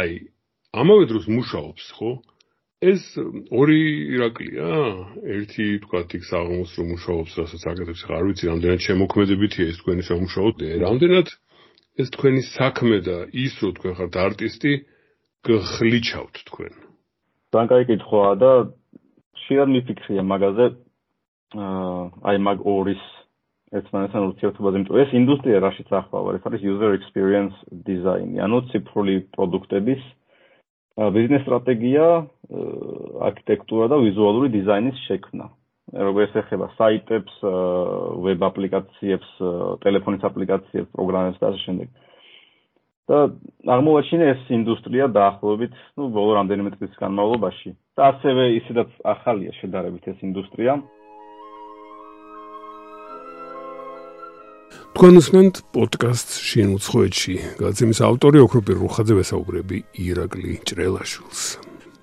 აი 0.00 0.10
ამავე 0.74 1.04
დროს 1.12 1.26
მუშაობს, 1.30 1.84
ხო? 1.98 2.10
ეს 2.82 3.02
ორი 3.48 3.80
ირაკლია, 4.16 4.70
ერთი 5.22 5.66
თქვა 5.86 6.00
იქ 6.12 6.22
საღმოს 6.28 6.70
რომ 6.76 6.86
მუშაობს, 6.92 7.32
რასაც 7.40 7.62
აკეთებს, 7.72 8.02
ხარ 8.04 8.24
ვიცი, 8.26 8.44
რამდენად 8.52 8.80
შემოქმედებითია 8.84 9.64
ეს 9.70 9.78
თქვენი 9.80 10.02
სამუშაო, 10.10 10.48
რამდენად 10.82 11.28
ეს 11.96 12.08
თქვენი 12.12 12.42
საქმე 12.52 12.98
და 13.06 13.16
ის 13.32 13.54
რო 13.62 13.70
თქვენ 13.78 13.92
ხართ 13.96 14.14
არტისტი, 14.26 14.72
გხლიჩავთ 15.44 16.36
თქვენ. 16.48 16.74
თან 17.52 17.66
კაი 17.70 17.84
კითხვაა 17.90 18.32
და 18.40 18.50
შეიძლება 19.44 19.72
მიფიქრია 19.74 20.22
მაგაზე 20.32 20.66
აი 22.26 22.36
მაგ 22.46 22.58
ორის 22.66 23.04
ერთმანეთთან 23.76 24.26
ურთიერთობაზე, 24.30 24.78
იმიტომ 24.78 25.00
ეს 25.02 25.10
ინდუსტრია 25.20 25.58
რაშიც 25.62 25.90
ახვალ, 26.00 26.38
ეს 26.38 26.44
არის 26.48 26.62
user 26.70 26.90
experience 26.96 27.56
design-ი, 27.86 28.38
ანუ 28.46 28.56
ციფრული 28.70 29.14
პროდუქტების 29.34 30.02
ბიზნეს 30.96 31.42
სტრატეგია, 31.44 32.04
არქიტექტურა 33.28 33.86
და 33.92 33.96
ვიზუალური 34.06 34.48
დიზაინის 34.56 34.98
შექმნა. 35.06 35.46
როგორც 35.86 36.34
ეხება 36.34 36.66
საიტებს, 36.74 37.34
ვებ 38.26 38.40
აპლიკაციებს, 38.42 39.28
ტელეფონის 39.84 40.22
აპლიკაციებს, 40.26 40.90
პროგრამებს 40.90 41.38
და 41.38 41.46
ასე 41.52 41.60
შემდეგ. 41.62 41.88
და 43.06 43.18
აღმოაჩინე 43.70 44.24
ეს 44.34 44.42
ინდუსტრია 44.50 45.06
დაახლოებით, 45.14 45.74
ну, 45.96 46.10
ბოლო 46.10 46.32
რამდენიმე 46.42 46.70
წლის 46.76 46.94
განმავლობაში. 46.98 47.70
და 47.96 48.02
ასევე 48.12 48.44
ისედაც 48.60 48.90
ახალია 49.04 49.52
შედარებით 49.60 50.04
ეს 50.10 50.18
ინდუსტრია. 50.26 50.72
თქვენ 54.96 55.14
უსმენთ 55.20 55.54
პოდკასტ 55.76 56.28
შინ 56.48 56.68
უცხოეთში. 56.76 57.34
გაცემის 57.60 58.00
ავტორი 58.00 58.38
ოქროპირ 58.46 58.76
რუხაძე 58.80 59.14
ვესაუბრები 59.20 59.78
ირაკლი 60.08 60.52
ჭრელაშვილს. 60.66 61.42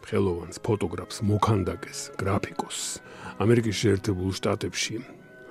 ხელოვანს, 0.07 0.57
ფოტოგრაფს, 0.61 1.17
მოქანდაკეს, 1.25 1.99
გრაფიკოს. 2.21 2.79
ამერიკის 3.41 3.75
შეერთებულ 3.81 4.29
შტატებში 4.37 4.95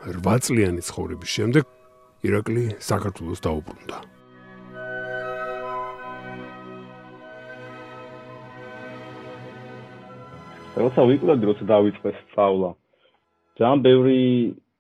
8 0.06 0.38
წლიანი 0.47 0.80
ცხოვრების 0.87 1.30
შემდეგ 1.37 1.64
ირაკლი 2.23 2.64
საქართველოს 2.78 3.40
დაუბრუნდა. 3.42 4.22
როცა 10.76 11.00
ვიკლოდი, 11.09 11.45
როცა 11.50 11.64
დავიწყე 11.69 12.11
სწავლა, 12.19 12.71
ძალიან 13.61 13.81
ბევრი 13.85 14.21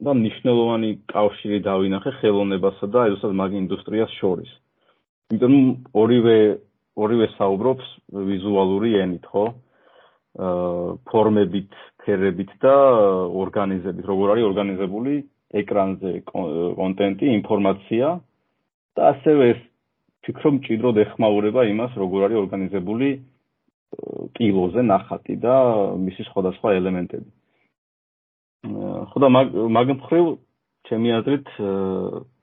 და 0.02 0.10
მნიშვნელოვანი 0.18 0.90
კავშირი 1.12 1.58
დავინახე 1.68 2.10
ხელოვნებასა 2.18 2.86
და 2.90 2.98
აიოსად 3.06 3.32
მაგ 3.38 3.50
ინდუსტრიას 3.62 4.12
შორის. 4.18 4.50
იმიტომ 5.32 5.56
ორივე 5.92 6.38
ორივე 6.96 7.26
საუბრობს 7.38 7.86
ვიზუალური 8.12 8.90
ენით, 9.00 9.24
ხო? 9.32 9.44
აა 10.32 10.96
ფორმებით, 11.08 11.72
ფერებით 12.04 12.52
და 12.64 12.76
ორგანიზებით, 13.42 14.04
როგორ 14.08 14.32
არის 14.32 14.48
ორგანიზებული 14.48 15.14
ეკრანზე 15.60 16.12
კონტენტი, 16.28 17.26
ინფორმაცია 17.38 18.06
და 18.96 19.02
ასევე 19.12 19.44
ეს 19.52 19.60
ფიქრობ 20.24 20.52
მჭიდროდ 20.56 20.96
ეხმაურება 21.04 21.62
იმას, 21.68 21.92
როგორ 22.00 22.20
არის 22.28 22.38
ორგანიზებული 22.44 23.08
კილოზე 24.36 24.82
ნახატი 24.86 25.36
და 25.42 25.56
მისი 26.06 26.22
სხვადასხვა 26.30 26.68
ელემენტები. 26.80 27.28
ხოდა 29.12 29.28
მაგ 29.76 29.88
მხრივ 29.98 30.26
ჩემი 30.88 31.08
აზრით 31.18 31.48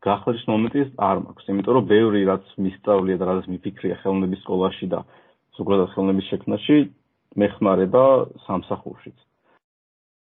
გახლის 0.04 0.44
მომენტი 0.48 0.82
არ 1.10 1.18
მაქვს, 1.26 1.50
იმიტომ 1.52 1.74
რომ 1.76 1.86
ბევრი 1.90 2.22
რაც 2.30 2.46
მისწავლია 2.66 3.18
და 3.20 3.26
რაც 3.30 3.46
მიფიქრია 3.52 3.96
ხელოვნების 4.04 4.44
სკოლაში 4.46 4.88
და 4.94 5.00
ზოგადად 5.60 5.92
ხელოვნების 5.94 6.30
შექმნაში 6.32 6.78
მეხმარება 7.40 8.04
სამსახურშიც. 8.46 9.18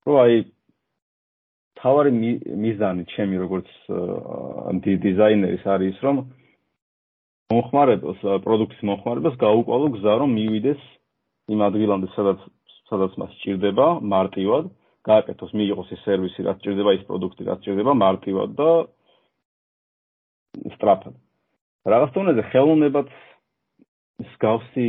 რო 0.07 0.15
აი 0.23 0.35
თავარი 1.83 2.11
მიზანი 2.63 3.05
ჩემი 3.15 3.37
როგორც 3.43 3.69
დიზაინერის 4.87 5.65
არის 5.67 5.97
რომ 6.07 6.17
მომხმარებელს 7.53 8.21
პროდუქტის 8.45 8.83
მომხმარებელს 8.89 9.37
გაუყვალო 9.43 9.87
გზა 9.97 10.15
რომ 10.23 10.31
მივიდეს 10.39 10.83
იმ 11.51 11.61
ადგილამდე 11.69 12.09
სადაც 12.15 12.39
სადაც 12.93 13.17
მას 13.21 13.33
სჭირდება 13.41 13.87
მარტივად. 14.05 14.71
გააკეთოს, 15.03 15.51
მიიღოს 15.59 15.89
ეს 15.97 16.01
სერვისი, 16.07 16.45
რაც 16.47 16.59
ჭირდება 16.63 16.91
ის 16.95 17.03
პროდუქტი, 17.09 17.43
რაც 17.49 17.65
ჭირდება 17.67 17.93
მარტივად 17.99 18.51
და 18.55 18.71
სტრაფად. 20.77 21.15
რაღაც 21.91 22.11
თონეზე 22.15 22.43
ხელოვნებაც 22.53 23.09
მსგავსი 24.23 24.87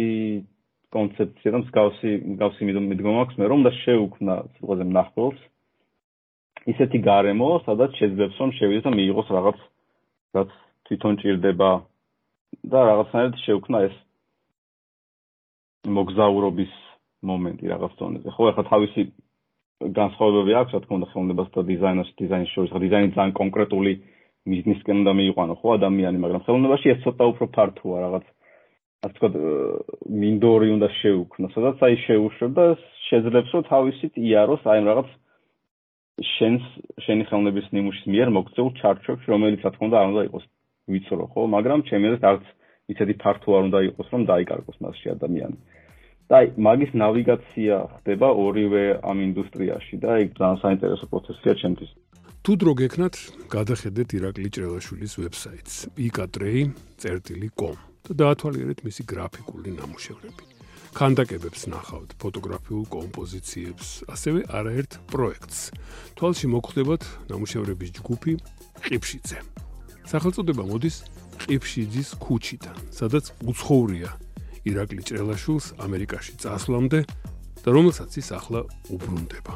კონცეფცია 0.94 1.50
და 1.56 1.60
მსგავსი 1.64 2.12
მსგავსი 2.30 2.62
მიდგომა 2.70 3.20
აქვს. 3.26 3.36
მე 3.42 3.46
რომ 3.50 3.62
და 3.66 3.72
შეუქმნა 3.82 4.34
სიტყვაზე 4.54 4.84
მნახველს 4.94 5.42
ისეთი 6.74 6.98
გარემო, 7.10 7.50
სადაც 7.66 7.92
შეძლებს 7.98 8.38
რომ 8.38 8.50
შევიდეს 8.60 8.86
და 8.86 8.92
მიიღოს 8.94 9.28
რაღაც 9.34 9.58
რაც 10.38 10.50
თვითონ 10.86 11.14
ჭირდება 11.24 11.70
და 12.70 12.80
რაღაცნაირად 12.90 13.36
შეუქმნა 13.46 13.78
ეს 13.90 13.96
მოგზაურობის 15.84 16.74
მომენტი 17.28 17.66
რაღაც 17.74 17.94
თონეზე. 18.00 18.30
ხო, 18.36 18.44
ახლა 18.52 18.64
თავისი 18.72 19.02
განსხვავებები 19.84 20.52
აქვს, 20.60 20.72
რა 20.74 20.80
თქმა 20.84 20.96
უნდა, 21.00 21.08
ხელოვნებას 21.12 21.50
და 21.54 21.62
დიზაინს, 21.70 22.10
დიზაინის 22.20 22.52
შორის, 22.56 22.72
დიზაინი 22.84 23.10
ძალიან 23.16 23.34
კონკრეტული 23.36 23.94
მიზნისკენ 24.44 24.96
უნდა 25.04 25.12
მიიყვანო, 25.20 25.54
ხო, 25.60 25.68
ადამიანი, 25.80 26.18
მაგრამ 26.24 26.44
ხელოვნებაში 26.48 26.88
ეს 26.94 27.00
ცოტა 27.04 27.24
უფრო 27.32 27.46
ფართოა 27.56 27.98
რაღაც. 28.04 28.26
ასე 29.04 29.12
ვთქვათ, 29.12 29.34
მინდორი 30.24 30.68
უნდა 30.80 30.88
შეუქმნას, 31.04 31.52
სადაც 31.52 31.78
აი 31.84 31.96
შეუშვებ 32.08 32.52
და 32.56 32.66
შეძლებს 33.12 33.50
რომ 33.52 33.64
თავისით 33.68 34.14
იაროს 34.16 34.64
აი 34.64 34.80
რაღაც 34.88 35.10
შენს 36.24 36.64
შენი 37.04 37.24
ხელოვნების 37.28 37.68
ნიმუშის 37.76 38.06
მიერ 38.14 38.30
მოგწეულ 38.38 38.72
ჩარჩოებს, 38.80 39.28
რომელიც 39.28 39.60
რა 39.60 39.72
თქმა 39.76 39.88
უნდა 39.92 39.98
არ 40.00 40.08
უნდა 40.14 40.24
იყოს 40.30 40.46
ვიცრო, 40.88 41.26
ხო, 41.34 41.42
მაგრამ 41.56 41.80
ჩემი 41.90 42.06
აზრით 42.08 42.24
არც 42.32 42.46
ისეთი 42.94 43.14
ფართო 43.24 43.50
არ 43.58 43.64
უნდა 43.68 43.80
იყოს, 43.90 44.08
რომ 44.14 44.22
დაიკარგოს 44.32 44.78
მასში 44.84 45.08
ადამიანი. 45.18 45.58
და 46.30 46.40
აი 46.40 46.46
მაგის 46.66 46.92
ნავიგაცია 46.98 47.76
ხდება 48.00 48.28
ორივე 48.32 48.84
ამ 49.04 49.18
ინდუსტრიაში 49.28 49.96
და 50.04 50.12
ეგ 50.24 50.30
ძალიან 50.40 50.58
საინტერესო 50.64 51.06
პროცესია 51.12 51.54
ჩემთვის. 51.62 51.92
თუ 52.44 52.52
დრო 52.60 52.72
გექნათ, 52.82 53.16
გადახედეთ 53.56 54.10
ირაკლი 54.18 54.50
ჭრელაშვილის 54.56 55.14
ვებსაიტს 55.20 55.76
ikatrei.com 56.08 57.76
და 58.04 58.12
დაათვალიერეთ 58.20 58.80
მისი 58.88 59.02
გრაფიკული 59.12 59.70
ნამუშევრები. 59.80 60.44
კანდაკებებს 60.94 61.62
ნახავთ 61.74 62.10
ფოტოგრაფიულ 62.22 62.86
კომპოზიციებს, 62.96 63.88
ასევე 64.14 64.40
არაერთ 64.60 64.92
პროექტს. 65.10 65.60
თვალში 66.20 66.46
მოგხვდებათ 66.54 67.04
ნამუშევრების 67.32 67.90
ჯგუფი 67.98 68.34
ყიფშიძე. 68.86 69.40
სახელწოდება 70.04 70.64
მოდის 70.68 70.96
ყიფშიძის 71.42 72.10
ქუჩიდან, 72.24 72.78
სადაც 72.94 73.34
უცხოურია 73.50 74.12
ირაკლი 74.70 75.02
ჭრელაშვილს 75.08 75.66
ამერიკაში 75.84 76.34
წასვლამდე 76.44 77.00
და 77.64 77.70
რომელსაც 77.72 78.12
ის 78.22 78.30
ახლა 78.38 78.62
უბრუნდება. 78.94 79.54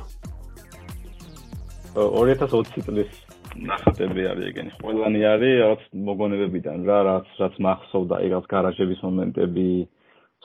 2020 1.98 2.86
წლის 2.86 3.12
ნახატები 3.58 4.24
არის 4.30 4.46
ეგენი. 4.52 4.72
ყველანი 4.82 5.22
არის 5.34 5.54
რაღაც 5.62 5.82
მოგონებებიდან 6.08 6.80
რა, 6.86 7.00
რაც 7.10 7.28
რაც 7.42 7.56
მახსოვდა, 7.66 8.14
აი 8.22 8.28
რაღაც 8.34 8.48
გარაჟების 8.54 9.00
მომენტები, 9.08 9.70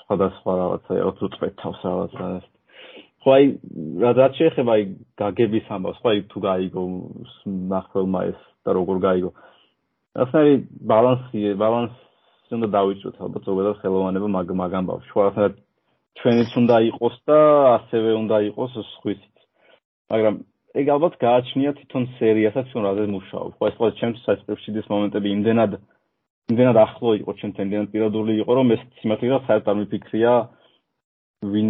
სხვადასხვა 0.02 0.52
რაღაცა, 0.62 0.90
რაღაც 1.00 1.18
უწყვეტავს 1.26 1.80
რაღაცა. 1.88 2.26
ხო 3.22 3.30
აი 3.36 3.44
რაც 4.02 4.32
შეეხება 4.40 4.70
აი 4.76 4.82
გაგების 5.22 5.66
ამბავს, 5.76 5.98
ხო 6.02 6.08
აი 6.12 6.18
თუ 6.32 6.38
გაიგო 6.46 6.82
ნახველმა 7.72 8.20
ეს 8.32 8.40
და 8.64 8.70
როგორ 8.78 8.96
გაიგო. 9.06 9.30
ასნაირი 10.12 10.56
ბალანსი, 10.84 11.42
ბალანსი 11.56 12.52
უნდა 12.52 12.68
დავიჭროთ 12.76 13.16
ალბათ 13.24 13.46
ზოგადად 13.48 13.76
ხელოვანება 13.80 14.28
მაგ 14.36 14.48
მაგ 14.60 14.72
ამბავს. 14.80 15.06
ხო 15.08 15.20
რაღაცა 15.24 15.46
ჩვენიც 16.20 16.50
უნდა 16.60 16.76
იყოს 16.92 17.16
და 17.28 17.38
ასევე 17.80 18.10
უნდა 18.22 18.36
იყოს 18.52 18.72
სხვისიც. 18.92 19.36
მაგრამ 20.12 20.34
ეგ 20.80 20.86
ალბათ 20.94 21.14
გააჩნია 21.16 21.70
თვითონ 21.78 22.04
სერიასაც 22.20 22.66
რომ 22.76 22.82
რაზე 22.88 23.04
მუშაობ. 23.16 23.50
ხო 23.56 23.64
ეს 23.68 23.76
ყოველ 23.80 23.94
ჩემს 24.00 24.20
საერთაშორისო 24.26 24.90
მომენტები 24.92 25.28
იმდენად 25.36 25.72
იმდენად 26.52 26.76
ახლო 26.76 27.10
იყო 27.22 27.32
ჩემთან, 27.40 27.64
იმდენად 27.66 27.88
პირადული 27.92 28.32
იყო, 28.42 28.52
რომ 28.52 28.66
ეს 28.76 28.82
სიმართლე 29.00 29.38
საერთოდ 29.48 29.70
არ 29.72 29.76
მიფიქრია 29.80 30.32
ვინ 31.52 31.68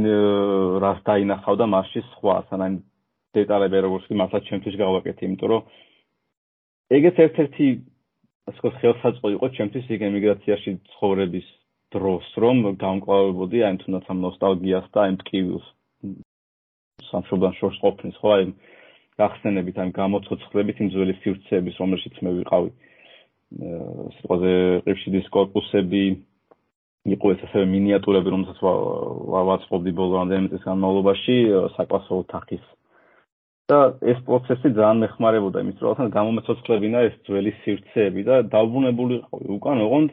რას 0.82 0.98
დაინახავდა 1.06 1.64
მასში 1.74 2.00
სხვა, 2.10 2.34
სანამ 2.50 2.74
დეტალები 3.36 3.78
როგორც 3.86 4.04
კი 4.10 4.14
მართლა 4.18 4.38
ჩემთვის 4.48 4.74
გავაკეთე, 4.82 5.22
იმიტომ 5.28 5.48
რომ 5.52 5.62
ეგეც 6.96 7.16
ერთ-ერთი 7.24 7.66
ასე 8.52 8.60
ვთქვათ, 8.60 8.76
ხელსაწყო 8.82 9.28
იყო 9.32 9.46
ჩემთვის 9.56 9.86
იქ 9.96 10.00
ემიგრაციაში 10.08 10.70
ცხოვრების 10.92 11.46
დროს, 11.92 12.26
რომ 12.36 12.56
გამკლავებოდი 12.76 13.58
აი 13.64 13.76
თუნდაც 13.82 14.04
ამ 14.12 14.18
ნოსტალგიას 14.24 14.86
და 14.92 14.98
აი 15.02 15.12
ტკივილს 15.22 15.66
სამშობლოს 17.08 17.56
შორს 17.60 17.78
ყოფნის, 17.80 18.16
ხო, 18.20 18.28
აი 18.36 18.44
გახსენებით, 19.20 19.76
აი 19.80 19.88
გამოცოცხლებით 19.96 20.76
იმ 20.84 20.88
ძველი 20.92 21.14
სივრცეების, 21.22 21.74
რომელშიც 21.80 22.14
მე 22.24 22.30
ვიყავი. 22.40 22.70
სიტყვაზე 24.16 24.52
ყიფშიდის 24.84 25.26
корпуსები 25.32 26.04
იყო 27.12 27.26
ეს 27.34 27.40
ასევე 27.48 27.64
მინიატურები, 27.72 28.28
რომელსაც 28.32 28.58
ვაწყობდი 28.62 29.90
ბოლო 29.92 30.12
რამდენიმე 30.20 30.48
წლის 30.52 30.64
განმავლობაში, 30.68 31.36
საკლასო 31.76 32.12
ოთახის 32.24 32.64
და 33.72 33.78
ეს 34.12 34.18
პროცესი 34.26 34.74
ძალიან 34.78 35.02
მეხმარებოდა 35.04 35.62
იმის 35.64 35.78
რომ 35.84 35.96
თან 36.00 36.12
გამომეცოცხლებინა 36.16 37.06
ეს 37.08 37.14
ძველი 37.28 37.52
სივრცეები 37.62 38.22
და 38.28 38.36
დაბრუნებული 38.54 39.22
ყავი 39.28 39.48
უკან 39.56 39.86
ოღონდ 39.86 40.10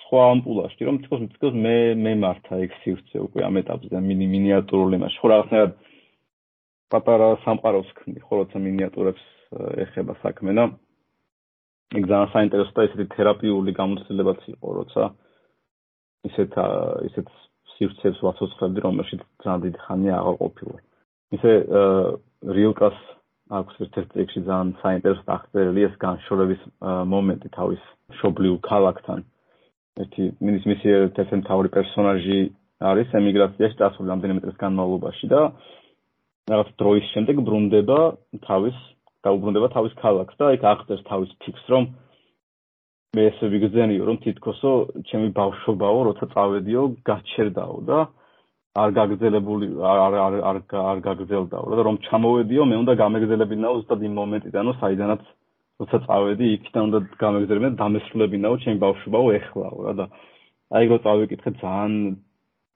სხვა 0.00 0.22
ამპულაში 0.34 0.88
რომ 0.88 0.96
თქოს 1.06 1.22
თქოს 1.36 1.54
მე 1.64 1.76
მე 2.04 2.12
მართა 2.24 2.60
ეგ 2.66 2.74
სივრცე 2.82 3.16
უკვე 3.26 3.46
ამ 3.48 3.62
ეტაპზე 3.62 4.02
მინი 4.10 4.26
მინიატურული 4.34 4.98
მასში 5.02 5.22
ხო 5.22 5.32
რაღაცნაირად 5.34 5.78
პატარა 6.90 7.28
სამყაროს 7.44 7.90
ქმნი, 8.00 8.18
ხო 8.26 8.42
როცა 8.42 8.58
მინიატურებს 8.66 9.24
ეხება 9.86 10.16
საქმე 10.22 10.54
და 10.58 10.64
ეგ 11.98 12.04
ძალიან 12.10 12.30
საინტერესო 12.34 12.74
და 12.74 12.86
ისეთი 12.88 13.06
თერაპიული 13.14 13.74
გამოცდილებაც 13.78 14.40
იყო, 14.54 14.68
როცა 14.78 15.02
ისეთ 16.30 16.52
ისეთ 17.10 17.26
სივრცეებს 17.74 18.20
ვაცოცხლებდი, 18.26 18.84
რომელშიც 18.86 19.20
ძალიან 19.42 19.60
დიდი 19.64 19.78
ხანია 19.86 20.14
აღარ 20.20 20.36
ყოფილი. 20.42 20.76
ისე 21.36 21.52
რილკას 22.56 22.98
აქვს 23.50 23.80
ერთ-ერთი 23.84 24.12
ტექსტი 24.14 24.40
ძალიან 24.46 24.70
საინტერესო 24.82 25.26
აღწერილი 25.34 25.82
ეს 25.88 25.94
განშორების 26.04 26.62
მომენტი 27.12 27.48
თავის 27.56 27.82
შობლიურ 28.20 28.58
ქალაქთან. 28.66 29.20
ერთი 30.00 30.24
მინის 30.40 30.64
მისი 30.70 30.88
ერთ-ერთი 30.96 31.34
მთავარი 31.42 31.68
პერსონაჟი 31.76 32.38
არის 32.90 33.08
ემიგრაციაში 33.20 33.76
წასული 33.80 34.08
რამდენიმე 34.12 34.40
წლის 34.44 34.58
განმავლობაში 34.62 35.26
და 35.34 35.40
რაღაც 36.50 36.68
დროის 36.80 37.06
შემდეგ 37.14 37.42
ბრუნდება 37.46 37.98
თავის 38.46 38.78
და 39.24 39.28
უბრუნდება 39.36 39.68
თავის 39.74 39.94
ქალაქს 40.00 40.38
და 40.40 40.46
იქ 40.56 40.62
აღწერს 40.72 41.02
თავის 41.10 41.30
ფიქს 41.44 41.64
რომ 41.74 41.84
მე 43.18 43.22
ესე 43.30 43.46
ვიგზენიო 43.52 44.02
რომ 44.08 44.16
თითქოსო 44.24 44.72
ჩემი 45.10 45.28
ბავშვობაო 45.36 45.98
როცა 46.08 46.30
წავედიო 46.34 46.82
გაჩერდაო 47.10 47.76
და 47.90 47.98
არ 48.78 48.90
გაგზელებული 48.94 49.66
არ 49.82 49.98
არ 49.98 50.34
არ 50.46 50.56
არ 50.78 50.98
გაგზელდაო 51.06 51.74
და 51.74 51.82
რომ 51.90 51.96
ჩამოვედიო 52.06 52.64
მე 52.70 52.76
უნდა 52.82 52.94
გამეგზელებინაო 53.02 53.74
ზუსტად 53.78 54.00
იმ 54.06 54.14
მომენტიდანო 54.20 54.72
საიდანაც 54.78 55.22
როცა 55.82 55.98
წავედი 56.06 56.46
იქიდან 56.54 56.82
უნდა 56.86 56.98
გამეგზელებინა 57.24 57.70
დამესრულებინაო 57.82 58.54
ჩემი 58.62 58.78
ბავშვობაო 58.84 59.26
ეხლაო 59.40 59.78
რა 59.86 59.94
და 59.98 60.06
აი 60.70 60.84
რო 60.86 60.98
წავიკითხე 61.02 61.50
ძალიან 61.62 61.94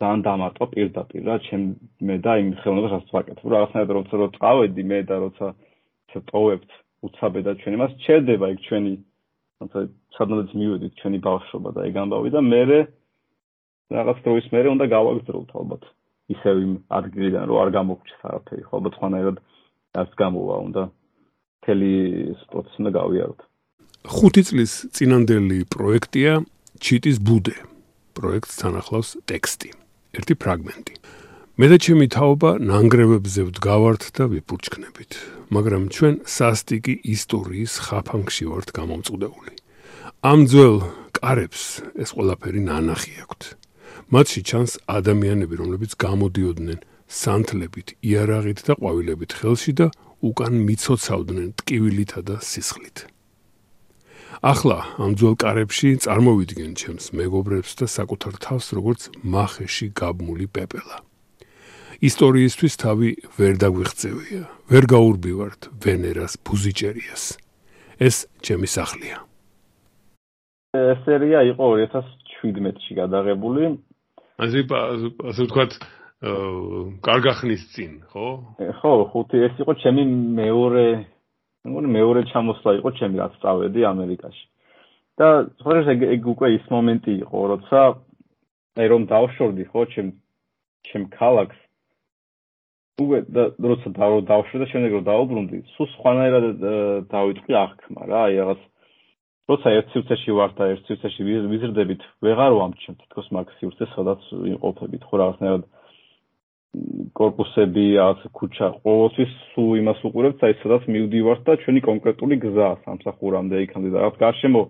ძალიან 0.02 0.20
დამარტყა 0.26 0.66
პირდაპირ 0.74 1.22
რა 1.30 1.36
ჩემ 1.46 1.64
მე 2.02 2.16
და 2.26 2.32
იმ 2.42 2.50
ხელოვნებას 2.58 3.14
ვაკეთებ. 3.14 3.46
რაღაცნაირად 3.54 3.94
როცა 3.98 4.14
რო 4.18 4.28
წავედი 4.38 4.82
მე 4.90 4.98
და 5.06 5.16
როცა 5.24 5.46
წოვებთ 6.30 6.70
უცაბე 7.06 7.40
და 7.46 7.52
ჩვენ 7.60 7.72
იმას 7.78 7.92
ჩერდება 8.02 8.46
იქ 8.54 8.60
ჩვენი 8.66 8.94
თუმცა 9.62 9.78
სადღაც 10.18 10.48
მივედით 10.58 10.92
ჩვენი 11.00 11.18
ბავშვობა 11.28 11.70
და 11.76 11.80
ეგ 11.88 11.94
ამბავი 12.02 12.30
და 12.34 12.40
მე 12.42 12.62
რაღაც 13.90 14.18
დროის 14.24 14.46
მერე 14.54 14.68
უნდა 14.74 14.86
გავაგზავნოთ 14.94 15.50
ალბათ 15.60 15.82
ისევ 16.34 16.54
იმ 16.64 16.74
ადგილიდან 16.98 17.44
რომ 17.50 17.60
არ 17.64 17.70
გამოგჩეს 17.78 18.24
არაფერი 18.30 18.62
ხო 18.64 18.72
ალბათ 18.80 18.94
ხანაერად 19.00 19.38
არც 20.00 20.12
გამოვა 20.24 20.56
უნდა 20.68 20.82
თელი 21.64 21.92
სპორტს 22.44 22.80
უნდა 22.80 22.90
გავიაროთ 22.98 23.40
ხუთი 24.14 24.42
წლის 24.48 24.72
წინანდელი 24.96 25.58
პროექტია 25.76 26.32
ჩიტის 26.80 27.20
ბუდე 27.24 27.56
პროექტს 28.14 28.60
თანახლავს 28.62 29.10
ტექსტი 29.28 29.70
ერთი 30.14 30.34
ფრაგმენტი. 30.38 30.94
მე 31.54 31.66
და 31.70 31.76
ჩემი 31.78 32.06
თაობა 32.14 32.50
ნანგრევებზე 32.58 33.42
ვდგავართ 33.50 34.02
და 34.16 34.24
ვიფურჩქნებით, 34.30 35.12
მაგრამ 35.54 35.82
ჩვენ 35.94 36.14
სასტიკი 36.26 36.94
ისტორიის 37.14 37.72
ხაფანგში 37.86 38.44
ვართ 38.50 38.68
გამომწუდეული. 38.78 39.54
ამ 40.30 40.40
ძველ 40.50 40.76
კარებს 41.14 41.62
ეს 41.94 42.10
ყველაფერი 42.16 42.60
ნანახი 42.70 43.12
აქვთ. 43.22 43.42
მათში 44.12 44.40
ჩანს 44.48 44.72
ადამიანები, 44.88 45.54
რომლებიც 45.60 45.92
გამოდიოდნენ 45.96 46.78
სანთლებით, 47.08 47.96
იარაღით 48.04 48.60
და 48.68 48.72
ყვავილებით 48.80 49.32
ხელში 49.40 49.72
და 49.80 49.86
უკან 50.24 50.54
მიცოცავდნენ 50.66 51.48
ტკივილითა 51.60 52.20
და 52.28 52.36
სისხლით. 52.40 53.08
ახლა 54.44 54.78
ამ 55.00 55.12
ძველ 55.16 55.36
კარებში 55.40 55.88
წარმოვიდგენ 56.04 56.72
ჩემს 56.76 57.06
მეგობრებს 57.16 57.72
და 57.80 57.86
საკუთარ 57.88 58.34
თავს 58.44 58.66
როგორც 58.76 59.02
מחეში 59.24 59.88
გაბმული 59.96 60.46
პეპელა. 60.52 61.00
ისტორიისთვის 62.04 62.74
თავი 62.82 63.10
ვერ 63.38 63.54
დაგვიღწევია, 63.62 64.42
ვერ 64.68 64.84
გაურბივართ 64.92 65.60
ვენერას 65.80 66.34
ბუზიჭერიას. 66.44 67.24
ეს 68.00 68.16
ჩემი 68.44 68.68
სახლია. 68.68 69.16
სერია 71.06 71.40
იყო 71.54 71.64
2017-ში 71.80 72.92
გადაღებული. 73.00 73.78
ასე 74.38 74.64
ასე 74.66 75.40
ვთქვათ, 75.46 75.72
კარგახნის 77.04 77.62
წინ, 77.74 77.92
ხო? 78.10 78.28
ხო, 78.80 78.92
ხუთი 79.12 79.42
ეს 79.46 79.54
იყო 79.60 79.72
ჩემი 79.82 80.02
მეორე 80.40 80.86
მგონი 81.68 81.88
მეორე 81.96 82.20
ჩამოსვლა 82.32 82.72
იყო 82.80 82.90
ჩემი 82.98 83.16
რაც 83.20 83.34
წავედი 83.44 83.80
ამერიკაში. 83.88 84.44
და 85.14 85.28
სწორედ 85.62 86.02
ეგ 86.10 86.22
უკვე 86.26 86.48
ის 86.58 86.64
მომენტი 86.74 87.12
იყო, 87.22 87.38
როცა 87.54 87.80
აი 88.82 88.86
რომ 88.90 89.02
დავშორდი 89.06 89.64
ხო 89.70 89.80
ჩემ 89.94 90.08
ჩემ 90.90 91.04
ქალაქს. 91.14 91.58
უკვე 92.98 93.18
და 93.30 93.44
როცა 93.58 93.88
დავ 93.94 94.12
დავშორდი 94.26 94.62
და 94.64 94.70
შემდეგ 94.74 94.90
რომ 94.96 95.04
დაუბრუნდი, 95.10 95.58
სულ 95.74 95.86
სხვანაირად 95.94 96.44
დავიწყი 97.14 97.52
აღქმა 97.62 98.02
რა, 98.10 98.20
აი 98.26 98.34
რაღაც 98.42 98.60
როცა 99.50 99.68
ერთ 99.78 99.88
სივრცეში 99.92 100.34
ვარ 100.38 100.52
და 100.56 100.64
ერთ 100.72 100.86
სივრცეში 100.88 101.22
ვიზრდებით, 101.52 102.02
ვეღარ 102.24 102.52
ვამჩნევ 102.58 102.94
თითქოს 103.00 103.26
მაგ 103.36 103.50
სივრცეს, 103.60 103.90
სადაც 103.96 104.20
იმყოფებით, 104.32 105.02
ხო 105.04 105.14
რაღაცნაირად 105.20 105.64
корпуსები, 107.18 107.84
რაღაც 108.00 108.20
ქუჩა, 108.38 108.66
ყოველთვის 108.84 109.32
სულ 109.52 109.70
იმას 109.84 110.00
უყურებთ, 110.08 110.40
აი 110.48 110.54
სადაც 110.62 110.88
მივდივართ 110.94 111.42
და 111.44 111.52
ჩვენი 111.62 111.80
კონკრეტული 111.84 112.36
გზა 112.44 112.68
სამსახურამდე 112.88 113.56
იქამდე 113.68 113.90
და 113.94 113.98
რაღაც 114.02 114.16
გარშემო 114.24 114.62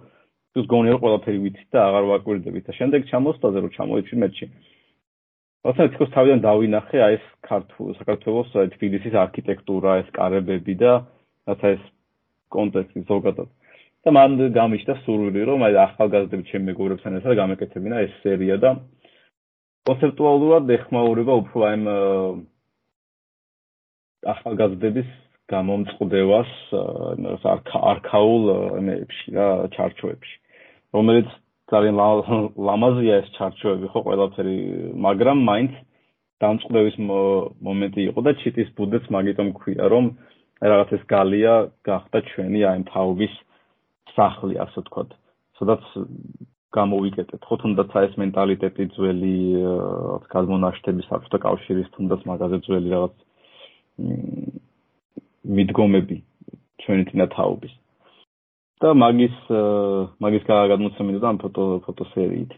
ის 0.55 0.67
გონიერ 0.71 0.99
ყველაფერი 1.03 1.39
ვიცით 1.45 1.69
და 1.75 1.81
აღარ 1.89 2.05
ვაკვირდებით 2.11 2.65
და 2.69 2.73
შემდეგ 2.79 3.01
ჩამოსვლაზე 3.11 3.59
რომ 3.63 3.71
ჩამოიჩვი 3.79 4.17
მეჩი. 4.23 4.47
რაცა 5.65 5.83
თქოს 5.95 6.11
თავიდან 6.15 6.41
დავინახე 6.45 6.99
აი 7.07 7.15
ეს 7.19 7.27
ქართულ 7.49 7.87
საქართველოს 7.99 8.51
თბილისის 8.75 9.15
არქიტექტურა, 9.25 9.91
ეს 10.03 10.09
კარებები 10.19 10.75
და 10.83 10.93
რაცა 11.49 11.69
ეს 11.75 11.83
კონტექსტი 12.55 13.01
ზოგადად. 13.11 13.49
და 14.05 14.13
მან 14.13 14.31
გამიშთა 14.53 14.95
სურვილი 15.05 15.45
რომ 15.49 15.65
აი 15.65 15.77
ახალგაზრდები 15.89 16.45
ჩემ 16.51 16.67
მეგობრებთან 16.69 17.17
ერთად 17.19 17.39
გამეკეთებინა 17.41 18.01
ეს 18.05 18.17
სერია 18.25 18.57
და 18.61 18.71
კონცეპტუალურად 19.89 20.73
ეხმაურება 20.77 21.35
უფრო 21.41 21.59
აი 21.69 21.77
ახალგაზრდების 24.35 25.09
გამომწყდევას 25.53 26.53
არქაულ 27.93 28.45
ენებში 28.81 29.35
რა 29.37 29.49
ჩარჩოებში. 29.77 30.37
რომელიც 30.97 31.29
ძალიან 31.73 31.97
ლამაზია 32.69 33.15
ეს 33.25 33.29
ჩარჩოები 33.37 33.87
ხო 33.93 34.01
ყველაფერი 34.07 34.57
მაგრამ 35.07 35.39
მაინც 35.49 35.73
დამწყდების 36.45 36.97
მომენტი 37.69 38.01
იყო 38.11 38.21
და 38.27 38.33
ჩიტის 38.41 38.69
ბუდეც 38.77 39.05
მაგიტომ 39.17 39.49
ქვია 39.59 39.85
რომ 39.93 40.05
რაღაც 40.65 40.89
ეს 40.97 41.03
გალია 41.09 41.55
გახდა 41.89 42.19
ჩვენი 42.31 42.61
აი 42.69 42.85
თაობის 42.93 43.35
სახლი 44.17 44.59
ასე 44.65 44.83
ვთქვათ. 44.83 45.11
სადაც 45.59 45.83
თუნდაც 46.75 47.91
აი 47.95 48.05
ეს 48.09 48.15
მენტალიტეტი 48.19 48.85
ძველი 48.97 49.37
რაღაც 49.63 50.25
გადმონაშთების 50.35 51.07
საფრთხე 51.11 51.39
კავშირის 51.47 51.89
თუნდაც 51.95 52.21
მაგაზე 52.31 52.59
ძველი 52.67 52.89
რაღაც 52.95 53.15
მიდგომები 55.59 56.19
ჩვენი 56.83 57.05
წინათაობის. 57.11 57.75
და 58.83 58.91
მაგის 58.93 59.37
მაგის 60.21 60.45
გადმოცემით 60.51 61.23
ამ 61.23 61.37
ფოტო 61.41 61.65
ფოტოსერიით. 61.87 62.53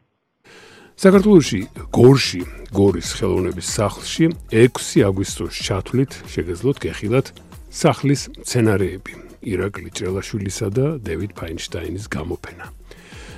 საქართველოსი 0.96 1.60
გორში 1.92 2.40
გორის 2.72 3.08
ხელოვნების 3.20 3.68
სახლში 3.76 4.24
6 4.64 5.04
აგვისტოს 5.08 5.54
ჩათვლით 5.66 6.12
შეგეძლოთ 6.32 6.76
გეხილათ 6.80 7.26
სახლის 7.68 8.22
სცენარეები 8.40 9.25
ირაკლი 9.46 9.90
ჭრელაშვილისა 9.96 10.68
და 10.76 10.87
დევიდ 11.06 11.32
ფაინშტაინის 11.38 12.06
გამოფენა. 12.11 12.66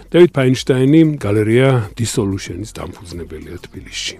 დევიდ 0.09 0.33
ფაინშტაინი 0.33 1.01
გალერეა 1.21 1.71
დისოლუშენის 2.01 2.71
დამფუძნებელია 2.79 3.57
თბილისში. 3.68 4.16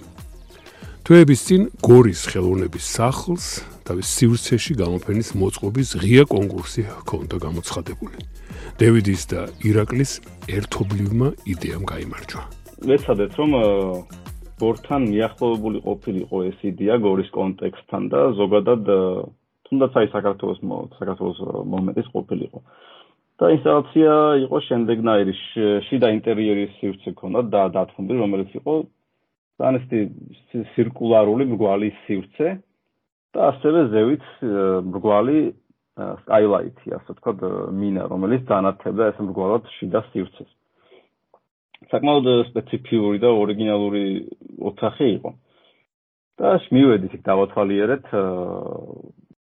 თვეების 1.09 1.41
წინ 1.49 1.63
გორის 1.81 2.21
ხელოვნების 2.29 2.85
სახლს 2.85 3.47
თავის 3.89 4.09
სივრცეში 4.17 4.75
გამოფენის 4.77 5.29
მოწყობის 5.41 5.89
ღია 6.05 6.25
კონკურსი 6.29 6.83
ჰქონდა 6.85 7.37
გამოცხადებული. 7.41 8.19
დევიდის 8.77 9.23
და 9.33 9.41
ირაკლის 9.65 10.13
ერთობლივმა 10.53 11.29
იდეამ 11.49 11.85
გამარჯვა. 11.89 12.43
მეცადეთ 12.85 13.33
რომ 13.41 13.51
გორთან 14.61 15.03
მიახლოებული 15.09 15.79
ყოფილიყო 15.87 16.37
ეს 16.51 16.59
იდეა 16.71 16.97
გორის 17.03 17.31
კონტექსტთან 17.35 18.03
და 18.13 18.21
ზოგადად 18.39 18.83
თუნდაც 19.69 19.93
აი 20.01 20.07
საქართველოს 20.15 20.61
საქართველოს 20.99 21.41
მომენტის 21.75 22.09
ყოფილიყო. 22.15 22.61
და 23.39 23.47
ინსტალაცია 23.55 24.13
იყო 24.45 24.59
შემდეგნაირი 24.67 25.35
შიდა 25.89 26.09
ინტერიერის 26.17 26.73
სივრცე 26.81 27.11
ქონდა 27.21 27.43
და 27.55 27.61
დათმობი 27.77 28.15
რომელიც 28.19 28.51
იყო 28.59 28.75
დანესტი 29.63 30.01
ცირკულარული 30.75 31.47
მრგვალი 31.53 31.91
სივრცე 32.07 32.49
და 33.37 33.41
ასევე 33.53 33.81
ზევით 33.95 34.27
მრგვალი 34.91 35.39
skylight-ი 35.99 36.95
ასე 36.99 37.15
ვთქვათ 37.15 37.41
მინა 37.79 38.07
რომელიც 38.11 38.43
განათებდა 38.51 39.09
ეს 39.13 39.19
მრგვალად 39.23 39.71
შიდა 39.79 40.03
სივრცეს. 40.11 40.51
საკმაოდ 41.91 42.27
სპეციფიური 42.51 43.19
და 43.23 43.31
ორიგინალური 43.43 44.05
ოთახი 44.71 45.07
იყო. 45.19 45.31
და 46.39 46.51
მივედით 46.71 47.13
იქ 47.19 47.23
დავათვალიერეთ 47.27 48.07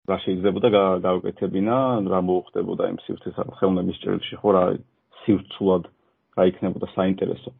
რა 0.08 0.16
შეიძლებოდა 0.24 0.68
გავაკეთებინა, 1.04 1.76
რა 2.08 2.20
მოუხდებოდა 2.24 2.84
იმ 2.92 2.98
სივრცეს 3.04 3.36
ხელოვნების 3.60 4.00
ჭრილში, 4.02 4.34
ხო 4.40 4.50
რა 4.56 4.64
სივრცულად 5.24 5.84
რა 6.38 6.42
იქნებოდა 6.50 6.86
საინტერესო. 6.96 7.50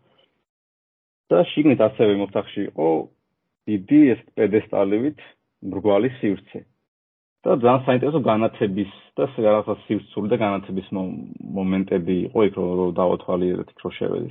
და 1.28 1.44
შიგნით 1.52 1.80
ასევე 1.84 2.12
მოთახში 2.24 2.62
იყო 2.72 2.88
დიდი 3.68 4.00
ეს 4.12 4.20
პედესტალივით 4.38 5.20
მრგვალი 5.68 6.11
სივრცე. 6.20 6.61
და 7.44 7.50
ძალიან 7.62 7.84
საინტერესო 7.88 8.20
განათების 8.30 8.92
და 9.16 9.24
რაღაცა 9.46 9.74
სივრცული 9.84 10.28
და 10.32 10.37
განათების 10.44 10.88
მომენტები 11.58 12.14
იყო 12.28 12.40
იქ 12.48 12.54
რომ 12.58 12.94
დავათვალიერეთ 13.00 13.68
იქ 13.72 13.78
რო 13.84 13.90
შევედი. 13.98 14.30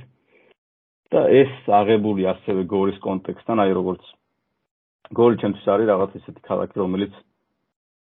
და 1.12 1.20
ეს 1.42 1.52
აღებული 1.80 2.22
ასევე 2.34 2.62
გორის 2.74 2.98
კონტექსტთან, 3.06 3.56
აი 3.62 3.70
როგორც 3.78 4.02
გორი 5.18 5.36
ჩემთვის 5.40 5.66
არის 5.72 5.86
რაღაც 5.88 6.10
ისეთი 6.20 6.40
ქალაქი, 6.48 6.74
რომელიც 6.82 7.12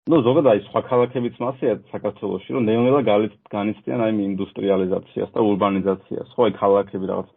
ну 0.07 0.21
ზოგადად 0.25 0.51
აი 0.53 0.61
სხვა 0.69 0.81
ქალაქებიც 0.89 1.35
მასეა 1.43 1.75
საქართველოსში 1.91 2.55
რომ 2.55 2.63
ნეონელა 2.69 3.01
განიცდიან 3.55 4.01
აი 4.05 4.13
ინდუსტრიალიზაციას 4.29 5.33
და 5.35 5.45
ურბანიზაციას 5.51 6.31
ხო 6.35 6.47
აი 6.47 6.53
ქალაქები 6.61 7.09
რაღაც 7.11 7.29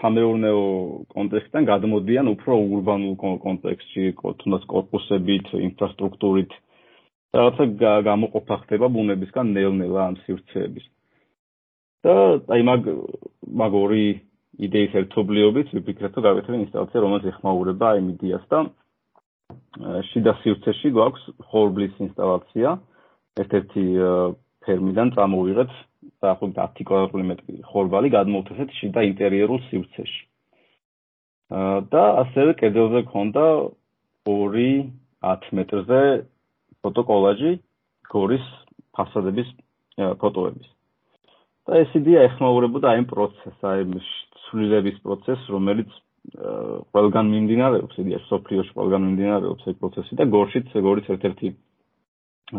სამეურნეო 0.00 0.62
კონტექსტიდან 1.14 1.64
გადმოდიან 1.70 2.26
უფრო 2.34 2.58
ურბანულ 2.76 3.14
კონტექსტში 3.46 4.04
თუნდაც 4.42 4.62
კორპუსებით 4.72 5.46
ინფრასტრუქტურით 5.68 6.52
რაღაცა 7.36 7.64
გამოყოფა 8.10 8.56
ხდება 8.64 8.86
ბუნებისგან 8.96 9.52
ნეონელა 9.56 10.00
ამ 10.10 10.16
სივრცეების 10.24 10.86
და 12.04 12.14
აი 12.56 12.62
მაგ 12.70 12.88
მაგ 13.60 13.72
ორი 13.80 14.06
იდეის 14.66 14.96
ერთობლიობით 15.00 15.74
ვიფიქრეთ 15.76 16.16
რომ 16.16 16.26
გავეთრე 16.26 16.62
ინსტალაცია 16.64 17.02
რომელიც 17.04 17.26
ეხმაურება 17.32 17.86
აი 17.94 18.00
მიდიას 18.08 18.44
და 18.50 18.58
შიდა 20.10 20.32
სივრცეში 20.42 20.90
გვაქვს 20.96 21.24
ხორბლის 21.50 21.94
ინსტალაცია. 22.06 22.68
ერთ-ერთი 23.40 23.84
ფერმიდან 24.66 25.12
წამოვიღეთ 25.16 25.70
დაახლოებით 26.24 26.58
10 26.60 26.88
კვადრატული 26.88 27.24
მეტრი 27.30 27.54
ხორბალი 27.70 28.08
გადმოვთესეთ 28.16 28.74
შიდა 28.78 29.00
ინტერიერულ 29.10 29.60
სივრცეში. 29.68 30.22
და 31.92 32.02
ასევე 32.22 32.52
კედელზე 32.60 33.00
ქონდა 33.12 33.46
2 34.30 34.66
10 35.30 35.48
მეტრზე 35.58 36.00
ფოტოკოლაჟი 36.84 37.52
გორის 38.14 38.46
ფასადების 38.96 39.48
ფოტოების. 40.20 40.68
და 41.66 41.72
ეს 41.82 41.90
იდეა 42.00 42.20
ეხმაურებოდა 42.28 42.86
აი 42.92 43.02
პროცესს 43.10 43.60
აი 43.70 43.82
სულილების 44.44 44.96
პროცესს 45.04 45.50
რომელიც 45.54 45.90
ყველგან 46.94 47.26
მიმდინარეობს 47.32 48.00
იდეა 48.02 48.20
სოფლიოში 48.28 48.72
ყველგან 48.76 49.02
მიმდინარეობს 49.06 49.68
ეს 49.72 49.76
პროცესი 49.80 50.18
და 50.20 50.24
გორშიც 50.34 50.72
გორის 50.86 51.06
ერთ-ერთი 51.14 51.48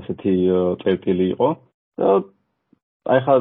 ასეთი 0.01 0.33
წერტილი 0.81 1.25
იყო. 1.35 1.49
და 2.01 2.09
აი 3.11 3.19
ხა 3.25 3.35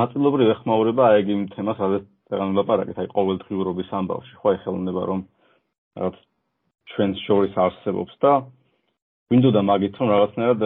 ნაწილობრივ 0.00 0.48
ეხმაურება 0.54 1.02
აი 1.14 1.22
იმ 1.34 1.42
თემას 1.54 1.78
რადგან 1.82 2.06
ძალიან 2.30 2.56
ლაპარაკეთ 2.58 2.98
აი 2.98 3.08
ყოველდღიურობის 3.14 3.90
ამბავში 3.98 4.34
ხო 4.42 4.46
აი 4.50 4.58
ხელოვნება 4.62 5.02
რომ 5.10 5.20
რაღაც 5.96 6.16
ჩვენს 6.90 7.18
შორის 7.26 7.54
არსებობს 7.66 8.14
და 8.22 8.32
ვინდოდა 9.30 9.62
მაგით 9.70 9.94
რომ 9.98 10.08
რაღაცნაირად 10.14 10.62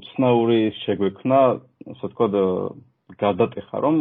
უცნაური 0.00 0.60
შეგვექნა 0.84 1.38
ასე 1.92 2.04
ვთქვათ 2.08 2.34
გადატეხა 3.24 3.78
რომ 3.84 3.96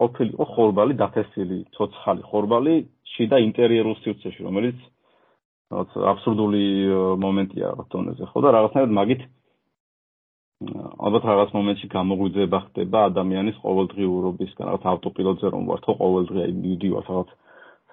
ყოფილიყო 0.00 0.44
ხორბალი 0.54 0.94
დაფესილი 0.98 1.58
ცოცხალი 1.76 2.22
ხორბალი 2.30 2.74
შიდა 3.14 3.38
ინტერიერულ 3.46 3.96
სივრცეში 4.02 4.42
რომელიც 4.46 4.78
რაღაც 5.70 5.90
აბსურდული 6.12 6.64
მომენტია 7.24 7.68
რთონეზე 7.84 8.24
ხო? 8.30 8.38
და 8.42 8.48
რაღაცნაირად 8.56 8.92
მაგით 8.98 9.22
ალბათ 11.04 11.24
რაღაც 11.30 11.50
მომენტში 11.54 11.88
გამოგვიძება 11.94 12.58
ხდება 12.66 12.98
ადამიანის 13.10 13.56
ყოველდღიურობისგან 13.62 14.66
რაღაც 14.68 14.84
ავტოპილოტზე 14.94 15.46
რომ 15.54 15.62
ვარ 15.70 15.80
ხო 15.86 15.94
ყოველდღე 16.02 16.40
აი 16.46 16.52
მივდივარ 16.64 17.04
რაღაც 17.10 17.30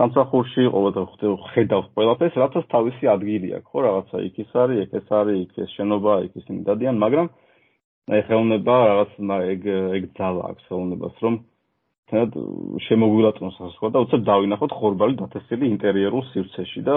სამსახურში 0.02 0.64
ყოველდღე 0.74 1.32
ხედავ 1.54 1.82
ყველაფერს 1.96 2.36
რაცაც 2.42 2.66
თავისი 2.76 3.06
ადგილი 3.14 3.50
აქვს 3.62 3.70
ხო? 3.72 3.80
რაღაცა 3.88 4.18
იქ 4.26 4.36
ის 4.42 4.52
არის 4.64 4.82
ეგ 4.86 4.92
ეს 5.02 5.08
არის 5.22 5.38
იქ 5.46 5.54
ეს 5.66 5.70
შენობა 5.78 6.14
იქ 6.26 6.34
ისინი 6.42 6.60
დადიან 6.70 6.96
მაგრამ 7.06 7.28
აი 8.12 8.22
ხელოვნება 8.28 8.76
რაღაც 8.90 9.12
ეგ 9.54 9.62
ეგ 10.02 10.04
ძალა 10.18 10.44
აქვს 10.52 10.68
ხელოვნებას 10.70 11.18
რომ 11.26 11.36
თად 12.12 12.36
შემოგვილაწნოს 12.88 13.58
ასე 13.68 13.90
და 13.96 14.04
უცებ 14.04 14.22
დავინახოთ 14.28 14.72
ხორბალი 14.76 15.16
დათესილი 15.22 15.66
ინტერიერულ 15.72 16.24
სივრცეში 16.32 16.82
და 16.84 16.96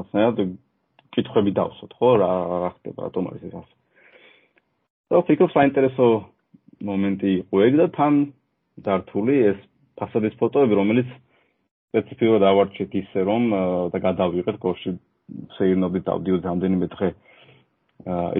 ასე 0.00 0.46
კითხვები 1.14 1.52
დავსვათ 1.58 1.92
ხო 1.98 2.10
რა 2.22 2.30
რა 2.64 2.70
ხდება 2.78 3.00
რატომ 3.06 3.24
არის 3.30 3.42
ეს 3.48 3.54
ასე. 3.60 3.74
და 5.10 5.22
ფიქრობ 5.28 5.50
საინტერესო 5.52 6.06
მომენტი 6.88 7.30
იყო 7.40 7.56
ეგ 7.66 7.74
და 7.80 7.86
თან 7.96 8.14
დართული 8.86 9.34
ეს 9.50 9.58
ფასადის 10.00 10.38
ფოტოები 10.40 10.74
რომელიც 10.80 11.08
სპეციფიკურად 11.90 12.44
ავარჩეთ 12.46 12.90
ისე 13.02 13.20
რომ 13.26 13.42
და 13.92 13.98
გადავიღეთ 14.06 14.56
გორში 14.62 14.90
შეირნობით 15.58 16.02
დავდიოთ 16.06 16.42
რამდენიმე 16.48 16.86
დღე 16.94 17.08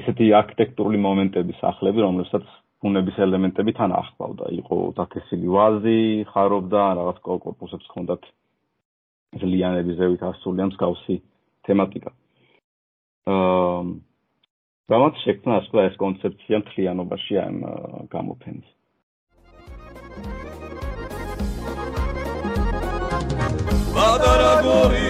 ესეთი 0.00 0.30
არქიტექტურული 0.40 0.98
მომენტები 1.04 1.58
სახლები 1.60 2.06
რომლებსაც 2.06 2.46
ბუნების 2.80 3.16
ელემენტები 3.26 3.72
თან 3.76 3.92
ახლავდა. 3.92 4.44
იყო 4.60 4.76
დათესილი 4.96 5.48
ვაზი, 5.56 6.00
ხარობდა 6.32 6.82
რაღაც 7.00 7.18
კორპუსებს 7.26 7.86
ჰქონდათ 7.90 8.22
ზლიანების 9.40 9.98
ზევით 10.00 10.22
ასული 10.32 10.64
ამ 10.64 10.70
მსგავსი 10.72 11.16
თემატიკა. 11.68 12.10
აა 13.30 13.82
რამაც 14.90 15.14
შექმნა 15.22 15.52
ასე 15.60 15.86
ეს 15.86 15.94
კონცეფცია 16.02 16.56
მთლიანობაში 16.64 17.34
ამ 17.46 17.56
გამოფენის. 18.10 18.68
ბადარაგორი 23.94 25.09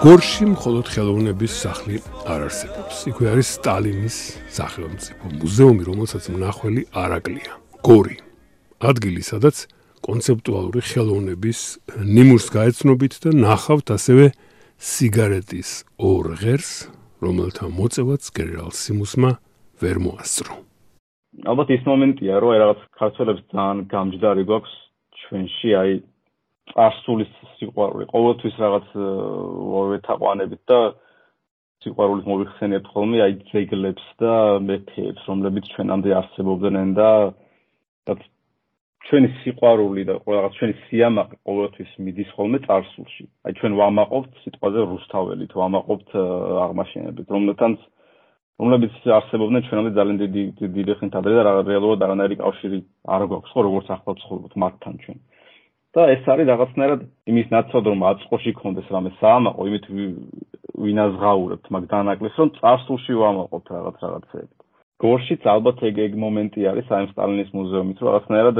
გორში 0.00 0.46
მხოლოდ 0.56 0.86
ხელოვნების 0.96 1.52
სახლი 1.60 1.98
არ 2.24 2.46
არსებობს. 2.46 2.96
იქვე 3.10 3.26
არის 3.36 3.48
სტალინის 3.60 4.16
სახელმწიფო 4.48 5.24
მუზეუმი, 5.36 5.82
რომელსაც 5.84 6.24
მნახველი 6.32 6.82
არაკლია. 6.96 7.52
გორი. 7.84 8.16
ადგილი, 8.80 9.20
სადაც 9.20 9.68
კონცეპტუალური 10.00 10.80
ხელოვნების 10.80 11.60
ნიმუშს 12.16 12.48
გაეცნობით 12.48 13.12
და 13.20 13.30
ნახავთ 13.44 13.86
ასევე 13.96 14.24
სიგარეტის 14.80 15.70
ორ 16.00 16.24
ღერს, 16.40 16.72
რომელთა 17.20 17.68
მოწევაც 17.68 18.22
გენერალ 18.32 18.72
სიმუსმა 18.72 19.30
ვერ 19.84 19.96
მოასწრო. 20.00 20.52
ალბათ 21.44 21.68
ის 21.76 21.82
მომენტია, 21.84 22.40
რომ 22.40 22.50
რაღაც 22.56 22.80
ქართველებს 22.96 23.42
ძალიან 23.52 23.78
გამჯდარი 23.92 24.42
გვაქვს 24.48 24.74
ჩვენში 25.20 25.70
აი 25.76 25.92
წარსულის 26.72 27.30
სიყვარული, 27.58 28.08
ყოველთვის 28.14 28.54
რაღაც 28.64 28.88
ორივე 28.96 29.98
თაყვანებით 30.08 30.62
და 30.70 30.80
სიყვარულით 31.84 32.26
მოიხსენიებთ 32.30 32.88
ხოლმე 32.92 33.22
აი 33.24 33.32
ძეგლებს 33.50 34.06
და 34.20 34.34
მეფეებს, 34.68 35.22
რომლებიც 35.30 35.64
ჩვენამდე 35.74 36.10
არსებობდნენ 36.20 36.92
და 36.98 37.10
ჩვენი 39.08 39.28
სიყვარული 39.42 40.02
და 40.06 40.14
რაღაც 40.22 40.52
ჩვენი 40.60 40.74
სიამაყე 40.86 41.36
ყოველთვის 41.48 41.92
მიდის 42.04 42.30
ხოლმე 42.36 42.58
წარსულში. 42.66 43.24
აი 43.48 43.52
ჩვენ 43.58 43.72
ვამაყობთ 43.80 44.32
სიტყვაზე 44.44 44.80
რუსთაველი, 44.92 45.44
თუ 45.50 45.56
ვამაყობთ 45.62 46.08
აღმაშენებით, 46.66 47.26
რომელთანაც 47.34 47.80
რომლებიც 48.60 48.94
არსებობდნენ 49.18 49.62
ჩვენამდე 49.66 49.92
ძალიან 49.98 50.18
დიდი 50.20 50.42
დიდი 50.76 50.94
ხნით 51.00 51.14
ადრე 51.16 51.32
და 51.40 51.52
რეალურად 51.64 52.04
არანაირი 52.04 52.36
კავშირი 52.44 52.78
არ 53.08 53.22
გვაქვს 53.30 53.52
ხო 53.56 53.60
როგორც 53.66 53.86
ახლა 53.94 54.10
ვცხოვრობთ 54.14 54.54
მათთან 54.62 54.94
ჩვენ. 55.00 55.18
და 55.96 56.06
ეს 56.14 56.22
არის 56.32 56.46
რაღაცნაირად 56.52 57.00
იმის 57.30 57.48
ნაცვლად 57.50 57.84
რომ 57.90 58.04
აწყოში 58.10 58.52
კონდეს 58.60 58.88
რამე 58.94 59.10
საამაყო 59.18 59.62
იმით 59.70 59.84
ვინაზღაურებთ 60.84 61.66
მაგ 61.74 61.84
დანაკლისს 61.90 62.40
რომ 62.40 62.50
წარსულში 62.58 63.14
ვამაყობთ 63.22 63.66
რაღაც 63.74 63.96
რაღაცეებს. 64.06 64.56
გორშიც 65.00 65.42
ალბათ 65.48 65.78
ეგ 65.88 65.98
ეგ 66.06 66.16
მომენტი 66.20 66.66
არის 66.70 66.88
აი 66.92 67.06
სტალინის 67.10 67.50
მუზეუმით, 67.56 67.98
რომ 68.00 68.08
რაღაცნაირად 68.10 68.58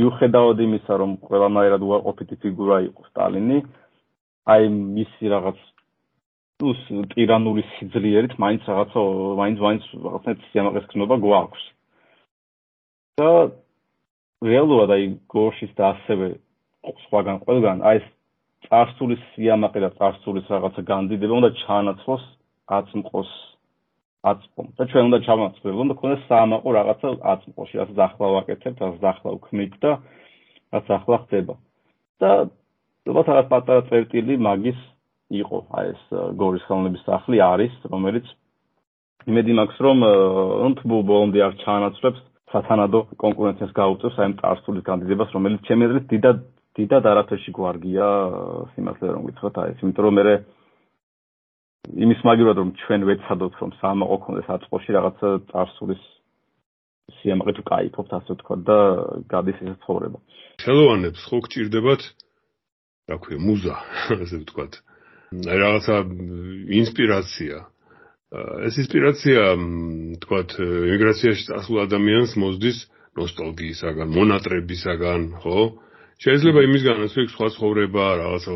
მიუხედავად 0.00 0.58
იმისა, 0.66 0.94
რომ 1.02 1.10
ყველანაირად 1.28 1.82
უარყოფითი 1.84 2.36
ფიგურა 2.42 2.76
იყო 2.88 3.02
სტალინი, 3.10 3.58
აი 4.50 4.62
მისი 4.96 5.24
რაღაც 5.34 5.58
ну 6.60 7.04
ტირანული 7.12 7.62
სიძლიერით 7.76 8.34
მაინც 8.40 8.62
რაღაცა 8.68 9.00
მაინც 9.40 9.58
მაინც 9.66 9.84
რაღაცა 10.06 10.30
სიამაყეს 10.52 10.86
ქნობა 10.92 11.16
გვაქვს. 11.24 11.64
და 13.20 13.30
რეალურად 14.44 14.90
აი 14.96 15.04
გორშიც 15.28 15.72
და 15.76 15.92
ასევე 15.94 16.26
სხვაგან 17.06 17.40
ყველგან 17.44 17.82
აი 17.84 18.00
ეს 18.00 18.06
წარსულის 18.68 19.22
სიამაყე 19.34 19.80
და 19.84 19.90
წარსულის 19.98 20.46
რაღაცა 20.54 20.82
განდიდება 20.90 21.34
უნდა 21.40 21.50
ჩაანაცვლოს 21.60 22.24
აწმყოს 22.78 23.30
აწმყო 24.30 24.62
და 24.76 24.84
ჩვენ 24.92 25.04
უნდა 25.08 25.18
ჩამოწმებულ 25.26 25.86
და 25.90 25.94
ქონდეს 26.00 26.24
საამაყო 26.28 26.68
რაღაცა 26.76 27.08
აწმყოში 27.32 27.74
რასაც 27.80 27.98
ახლა 28.06 28.26
ვაკეთებთ 28.36 28.78
რასაც 28.84 29.04
ახლა 29.12 29.30
ვქმნით 29.36 29.74
და 29.80 29.92
რაც 30.72 30.86
ახლა 30.96 31.16
ხდება. 31.24 31.54
და 32.20 32.30
ალბათ 33.08 33.26
რაღაც 33.32 33.46
პატარა 33.52 33.82
წერტილი 33.88 34.34
მაგის 34.44 34.80
იყო. 35.40 35.58
აი 35.76 35.86
ეს 35.92 36.02
გორის 36.36 36.62
ხელოვნების 36.68 37.02
სახლი 37.08 37.38
არის 37.40 37.74
რომელიც 37.92 38.26
იმედი 39.30 39.52
მაქვს 39.56 39.78
რომ 39.84 39.98
რომ 40.64 40.72
თბო 40.80 40.96
ბოლომდე 41.10 41.40
არ 41.48 41.54
ჩაანაცვლებს 41.64 42.20
სათანადო 42.50 43.00
კონკურენციას 43.20 43.72
გაუწევს 43.74 44.16
აი 44.18 44.26
ამ 44.30 44.34
ტარსულის 44.40 44.84
განდიდებას, 44.86 45.34
რომელიც 45.34 45.60
ჩემი 45.68 45.86
აზრით 45.86 46.06
დიდად 46.10 46.38
დიდად 46.78 47.04
არაფერში 47.10 47.50
გვარგია 47.54 48.08
სიმართლე 48.74 49.08
რომ 49.14 49.22
გითხრათ 49.30 49.56
აი 49.60 49.70
ეს, 49.74 49.82
იმიტომ 49.84 50.04
რომ 50.06 50.14
მე 50.18 50.34
იმის 52.04 52.20
მაგივრად 52.28 52.56
რომ 52.60 52.70
ჩვენ 52.80 53.00
ვეცადოთ 53.08 53.54
რომ 53.60 53.70
სამაყო 53.80 54.16
კონდეს 54.24 54.48
აწყოში 54.54 54.90
რაღაც 54.96 55.18
ტარსულის 55.50 56.02
სიამაყე 57.20 57.52
თუ 57.58 57.62
кайფობთ 57.70 58.10
ასე 58.18 58.30
ვთქვა 58.36 58.56
და 58.68 58.78
გადის 59.32 59.58
ეს 59.64 59.76
ცხოვრება. 59.84 60.18
ხელოვანებს 60.62 61.22
ხო 61.26 61.38
გჭირდებათ 61.46 62.02
რა 63.10 63.16
ქვია 63.18 63.38
მუზა, 63.42 63.74
ასე 64.22 64.36
ვთქვათ. 64.44 64.72
აი 65.50 65.58
რაღაცა 65.64 65.94
ინსპირაცია. 66.80 67.56
ეს 68.30 68.78
ინსპირაცია 68.84 69.40
ვთქვათ 69.58 70.50
ემიგრაციაში 70.62 71.46
წასულ 71.50 71.82
ადამიანს 71.86 72.36
მოსდის 72.38 72.78
ნოსტალგიისაგან, 73.18 74.08
მონატრებისაგან, 74.14 75.20
ხო? 75.42 75.58
შეიძლება 76.22 76.60
იმისგანაც 76.68 77.16
რომ 77.18 77.30
სხვა 77.34 77.46
ცხოვრება 77.56 78.04
რაღაცა 78.22 78.52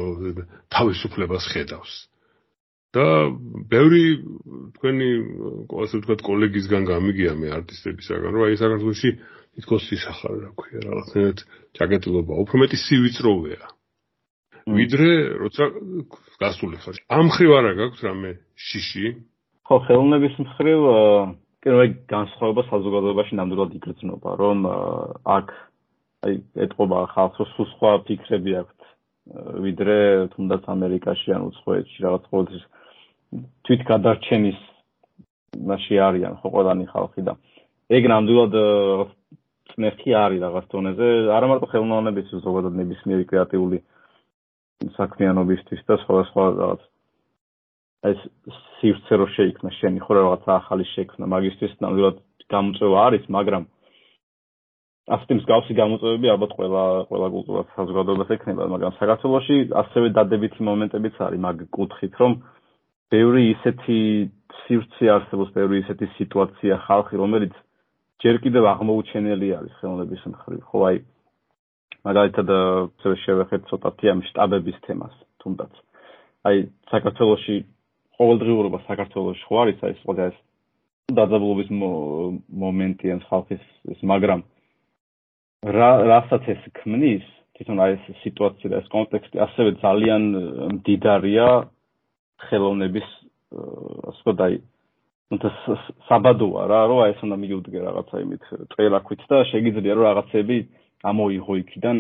თავისუფლებას 0.71 1.45
ხედავს. 1.51 1.95
და 2.95 3.07
ბევრი 3.67 4.03
თქვენი 4.79 5.09
ასე 5.83 5.99
ვთქვათ 5.99 6.21
კოლეგისგან 6.23 6.83
გამიგია 6.87 7.33
მე 7.35 7.49
არტისტებისგან 7.59 8.29
რომ 8.31 8.45
აი 8.47 8.59
საქართველოსში 8.61 9.11
თითქოს 9.59 9.89
ისახარ 9.99 10.35
რა 10.45 10.51
ქვია 10.55 10.81
რაღაცნაირად 10.87 11.43
ճაკეტილობა 11.79 12.39
უფრო 12.45 12.61
მეტი 12.63 12.79
სივიწროვეა 12.85 13.67
ვიდრე 14.79 15.11
როცა 15.43 15.65
გასული 16.39 16.79
ხარ 16.87 17.03
ამ 17.19 17.27
ხრივ 17.35 17.51
არა 17.59 17.73
გაქვს 17.83 18.05
რამე 18.07 18.31
შიში 18.55 19.07
ხო 19.65 19.79
ხელოვნების 19.87 20.35
მხრივ 20.45 20.83
კიდევ 21.65 21.81
განსხვავება 22.13 22.63
საზოგადოებაში 22.69 23.37
ნამდვილად 23.39 23.77
იგრძნობა 23.79 24.35
რომ 24.41 24.67
აქ 25.37 25.55
აი 26.29 26.35
ეთყობა 26.67 26.99
ხალხს 27.15 27.55
რომ 27.57 27.69
სხვა 27.73 27.93
ფიქრები 28.09 28.53
აქვს 28.61 28.93
ვიდრე 29.65 29.97
თუნდაც 30.37 30.69
ამერიკაში 30.69 31.33
ან 31.37 31.49
უცხოეთში 31.49 32.05
რაღაც 32.05 32.29
ყოველთვის 32.29 32.65
თვით 33.65 33.83
გადარჩენის 33.89 34.61
მასში 35.73 35.97
არიან 36.09 36.35
ხო 36.45 36.49
ყველანი 36.55 36.87
ხალხი 36.93 37.25
და 37.25 37.35
ეგ 37.89 38.09
ნამდვილად 38.13 38.55
წნეხი 39.73 40.11
არის 40.25 40.45
რაღაც 40.45 40.65
თონეზე 40.75 41.09
არა 41.41 41.47
მარტო 41.51 41.67
ხელოვნების 41.73 42.35
ზოგადად 42.45 42.77
ნებისმიერი 42.85 43.25
კრეატიული 43.33 43.81
საქმიანობისთვის 44.99 45.81
და 45.89 45.97
სხვა 46.05 46.25
სხვა 46.29 46.45
რაღაც 46.61 46.83
ეს 48.11 48.21
სივრცე 48.81 49.15
რო 49.21 49.27
შეიქმნა 49.37 49.71
შენი 49.81 50.01
ხო 50.05 50.13
რაღაც 50.21 50.45
ახალი 50.59 50.85
შექმნა 50.95 51.31
მაგისტრის 51.35 51.75
ნამდვილად 51.85 52.17
გამოწვევა 52.55 52.99
არის 53.09 53.25
მაგრამ 53.37 53.65
ასეთი 55.15 55.35
მსგავსი 55.41 55.73
გამოწვევები 55.81 56.33
ალბათ 56.35 56.53
ყველა 56.59 56.83
ყველა 57.09 57.29
კულტურას 57.35 57.73
საზოგადოებას 57.77 58.35
ექნება 58.37 58.69
მაგრამ 58.73 58.93
საქართველოში 59.01 59.57
ასევე 59.83 60.13
დადებითი 60.19 60.61
მომენტებიც 60.69 61.17
არის 61.29 61.41
მაგ 61.45 61.65
კუთხით 61.77 62.15
რომ 62.21 62.33
ბევრი 63.13 63.43
ისეთი 63.55 63.99
სივრცე 64.65 65.11
არსებობს, 65.15 65.53
ბევრი 65.55 65.83
ისეთი 65.85 66.09
სიტუაცია 66.19 66.79
ხალხი, 66.87 67.19
რომელიც 67.21 67.55
ჯერ 68.25 68.39
კიდევ 68.45 68.69
აღმოუჩენელი 68.73 69.49
არის 69.59 69.75
ხელოვნების 69.81 70.23
მხრივ. 70.33 70.63
ხო, 70.71 70.79
აი 70.89 70.97
მაგალითად, 72.09 72.49
შევეხეთ 73.25 73.63
ცოტათი 73.71 74.07
ამ 74.13 74.21
შტაბების 74.29 74.79
თემას, 74.87 75.15
თუნდაც. 75.43 75.73
აი 76.49 76.57
საქართველოსი 76.93 77.57
ყოველდღიურობა 78.19 78.79
საქართველოსში 78.89 79.47
ხო 79.49 79.57
არის 79.65 79.79
აი 79.85 79.95
სხვა 80.01 80.15
ეს 80.29 80.37
დაძაბულობის 81.19 81.71
მომენტი 82.65 83.07
ან 83.15 83.21
ხალხის 83.29 83.65
ეს 83.93 84.01
მაგრამ 84.13 84.41
რა 85.79 85.91
რასაც 86.13 86.45
ეს 86.55 86.63
ქმნის 86.81 87.27
თვითონ 87.55 87.79
აი 87.85 87.93
ეს 87.97 88.05
სიტუაცია 88.23 88.69
და 88.71 88.81
ეს 88.83 88.89
კონტექსტი 88.95 89.37
ასევე 89.47 89.71
ძალიან 89.85 90.23
მდიდარია 90.79 91.49
ხელოვნების 92.49 93.09
ასე 93.55 94.21
ვთქვათ, 94.23 94.63
უნდა 95.35 95.49
საბადოა 96.09 96.63
რა, 96.71 96.81
რომ 96.91 96.99
აი 97.05 97.13
ეს 97.15 97.21
უნდა 97.27 97.37
მიუდგე 97.43 97.79
რაღაცა 97.85 98.17
იმით 98.25 98.45
წელაქვით 98.75 99.23
და 99.31 99.37
შეგიძლია 99.51 99.95
რომ 99.95 100.05
რაღაცები 100.09 100.59
ამოიღო 101.11 101.55
იქიდან, 101.63 101.97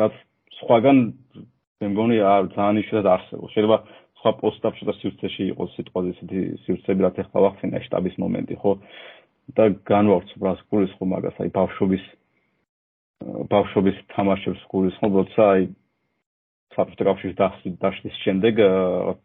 რაც 0.00 0.14
სხვაგან 0.58 0.98
მე 1.82 1.86
მგონი 1.92 2.16
არ 2.22 2.42
ძალიან 2.56 2.76
ისედაც 2.82 3.06
არსებობს. 3.12 3.52
შეიძლება 3.54 3.76
სხვა 4.22 4.32
პოსტაპში 4.38 4.86
და 4.86 4.94
სივრცეში 5.00 5.44
იყოს 5.50 5.72
სიტყვაზე 5.76 6.10
ისეთი 6.14 6.40
სივრცეები, 6.62 7.02
რაც 7.02 7.16
ახლა 7.26 7.40
ვახსენე 7.42 7.78
შტაბის 7.86 8.16
მომენტი, 8.22 8.54
ხო? 8.62 8.72
და 9.58 9.64
განვავრცობ 9.90 10.44
რას 10.46 10.60
გულის 10.70 10.92
ხო 10.94 11.06
მაგას, 11.10 11.36
აი 11.42 11.50
ბავშვობის 11.58 12.04
ბავშვობის 13.50 13.96
თამაშებს 14.14 14.62
გულის 14.70 14.96
ხო, 15.02 15.10
როცა 15.18 15.42
აი 15.42 15.62
საფრთხე 16.76 17.04
კავშირის 17.10 17.36
დაშლის 17.82 18.16
შემდეგ 18.22 18.62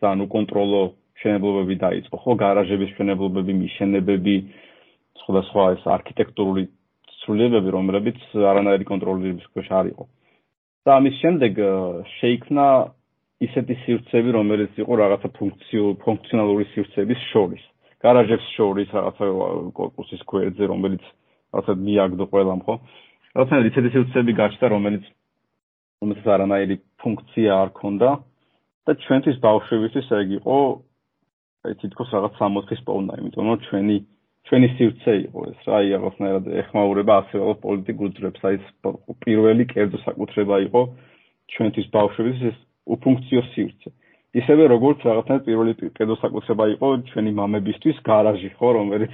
ძალიან 0.01 0.25
უკონტროლო 0.25 0.81
მშენებლობები 1.17 1.75
დაიწყო, 1.85 2.17
ხო, 2.17 2.33
გარაჟების 2.41 2.91
მშენებლობები, 2.97 3.53
მიშენებები, 3.61 4.35
სხვადასხვა 5.21 5.63
ეს 5.77 5.83
არქიტექტურული 5.97 6.63
ცვლილებები, 7.21 7.69
რომლებიც 7.77 8.19
არანაირი 8.33 8.85
კონტროლის 8.89 9.47
ქვეშ 9.53 9.69
არ 9.79 9.85
იყო. 9.93 10.05
და 10.87 11.03
ამის 11.03 11.15
შემდეგ 11.19 11.57
შეიქმნა 12.17 12.67
ისეთი 13.45 13.75
სივრცეები, 13.83 14.29
რომელიც 14.33 14.71
იყო 14.81 14.93
რაღაცა 15.03 15.29
ფუნქციონალური 16.05 16.65
სივრცეების 16.73 17.19
შორის. 17.31 17.63
გარაჟებს 18.01 18.47
შორის 18.57 18.89
რაღაცა 18.97 19.25
კორპუსის 19.77 20.21
გვერდზე, 20.29 20.63
რომელიც 20.73 21.03
რაღაცა 21.53 21.73
მიაგდო 21.85 22.25
ყველამ, 22.33 22.61
ხო? 22.65 22.75
რაღაცა 23.37 23.55
ისეთი 23.71 23.89
სივრცეები 23.93 24.33
გაჩნდა, 24.41 24.67
რომელიც 24.73 25.05
რომელიც 26.01 26.25
არანაირი 26.29 26.75
ფუნქცია 27.01 27.51
არ 27.57 27.69
ქონდა 27.77 28.09
და 28.85 28.91
ჩვენთვის 29.03 29.37
ბავშვებისთვის 29.41 30.07
ეგ 30.21 30.27
იყო 30.39 30.57
აი 31.67 31.73
თითქოს 31.81 32.09
რაღაც 32.15 32.33
60-ის 32.37 32.81
პოვნა, 32.85 33.13
იმიტომ 33.17 33.45
რომ 33.49 33.57
ჩვენი 33.67 33.97
ჩვენი 34.47 34.67
სივრცე 34.77 35.13
იყო 35.27 35.39
ეს 35.51 35.61
რა, 35.67 35.73
აი 35.77 35.87
აღსნაირად 35.97 36.45
ეხმაურება 36.61 37.13
ასევე 37.21 37.53
პოლიტიკურ 37.65 38.09
ძრებს, 38.15 38.41
აი 38.47 38.55
პირველი 39.25 39.63
კერძო 39.73 39.99
საკუთრება 40.05 40.55
იყო 40.67 40.81
ჩვენთვის 41.51 41.87
ბავშვების 41.97 42.37
ეს 42.51 42.57
უფუნქციო 42.95 43.41
სივრცე. 43.53 43.89
ისევე 44.37 44.63
როგორც 44.73 44.99
რაღაცნაირად 45.07 45.45
პირველი 45.47 45.73
კერძო 45.97 46.15
საკუთრება 46.23 46.65
იყო 46.75 46.87
ჩვენი 47.09 47.31
მამებისთვის 47.41 47.97
გარაჟი, 48.09 48.49
ხო, 48.57 48.67
რომელიც 48.79 49.13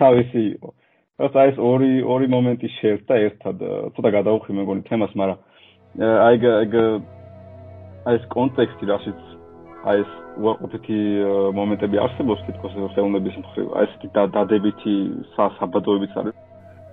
თავისი 0.00 0.40
იყო. 0.54 0.70
აი 1.16 1.48
ეს 1.50 1.58
ორი 1.70 1.92
ორი 2.04 2.26
მომენტი 2.28 2.68
შეერთდა 2.78 3.14
ერთად, 3.26 3.56
ცოტა 3.96 4.10
გადაუხვი 4.16 4.52
მეგონი 4.60 4.82
თემას, 4.88 5.12
მაგრამ 5.16 5.38
აი 6.28 6.36
აი 8.06 8.16
ეს 8.16 8.24
კონტექსტი 8.36 8.84
რაშიც 8.92 9.20
აი 9.86 10.02
ეს 10.02 10.10
უარყოფითი 10.42 10.98
მომენტები 11.56 11.96
არსებობს 12.04 12.44
თითქოს 12.46 12.74
ხელოვნების 12.94 13.36
მხრივ. 13.42 13.66
აი 13.78 13.84
ესეთი 13.86 14.08
დადებითი 14.36 14.94
სასაბადოებიც 15.34 16.12
არის. 16.20 16.45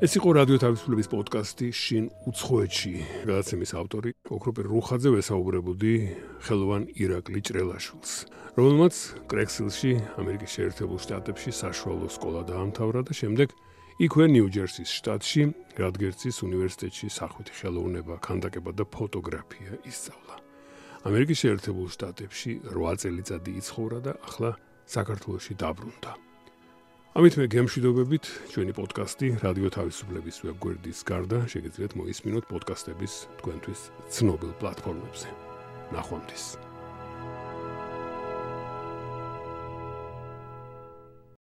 ეს 0.04 0.18
იყო 0.20 0.34
რადიო 0.36 0.58
თავისუფლების 0.60 1.08
პოდკასტი 1.14 1.68
შინ 1.72 2.08
უცხოეთში. 2.28 2.90
გადაცემის 3.24 3.72
ავტორი 3.80 4.12
ოქროპერ 4.36 4.66
რუხაძე 4.68 5.10
ვესაუბრებოდი 5.16 5.94
ხელოვან 6.44 6.84
ირაკლი 6.92 7.40
ჭრელაშვილს, 7.48 8.12
რომელმაც 8.60 8.96
კრექსილში, 9.32 9.92
ამერიკის 10.20 10.52
შეერთებულ 10.60 11.00
შტატებში 11.08 11.52
საშუალო 11.56 12.08
სკოლა 12.20 12.42
დაამთავრა 12.52 13.02
და 13.08 13.14
შემდეგ 13.16 13.48
იქვე 14.04 14.26
ნიუ-ჯერსის 14.36 14.90
შტატში, 14.92 15.44
რადგერცის 15.80 16.36
უნივერსიტეტში 16.52 17.08
სახვითი 17.08 17.54
ხელოვნება, 17.64 18.20
ქანდაკება 18.20 18.72
და 18.76 18.84
ფოტოგრაფია 18.84 19.88
ისწავლა. 19.88 20.36
ამერიკის 21.08 21.42
შეერთებულ 21.48 21.88
შტატებში 21.96 22.52
8 22.76 23.00
წელიწადი 23.00 23.52
იცხოვრა 23.56 24.00
და 24.04 24.12
ახლა 24.28 24.52
საქართველოში 24.84 25.54
დაბრუნდა. 25.64 26.33
ამით 27.14 27.36
მე 27.38 27.46
გემშვიდობებით 27.54 28.30
ჩვენი 28.50 28.74
პოდკასტი 28.74 29.28
რადიო 29.44 29.70
თავისუფლების 29.76 30.40
ვებგვერდის 30.48 31.04
გარდა 31.06 31.44
შეგიძლიათ 31.54 31.94
მოისმინოთ 32.02 32.50
პოდკასტების 32.50 33.20
თქვენთვის 33.38 33.86
ცნობილ 34.18 34.58
პლატფორმებზე. 34.58 35.30
ნახვამდის. 35.94 36.46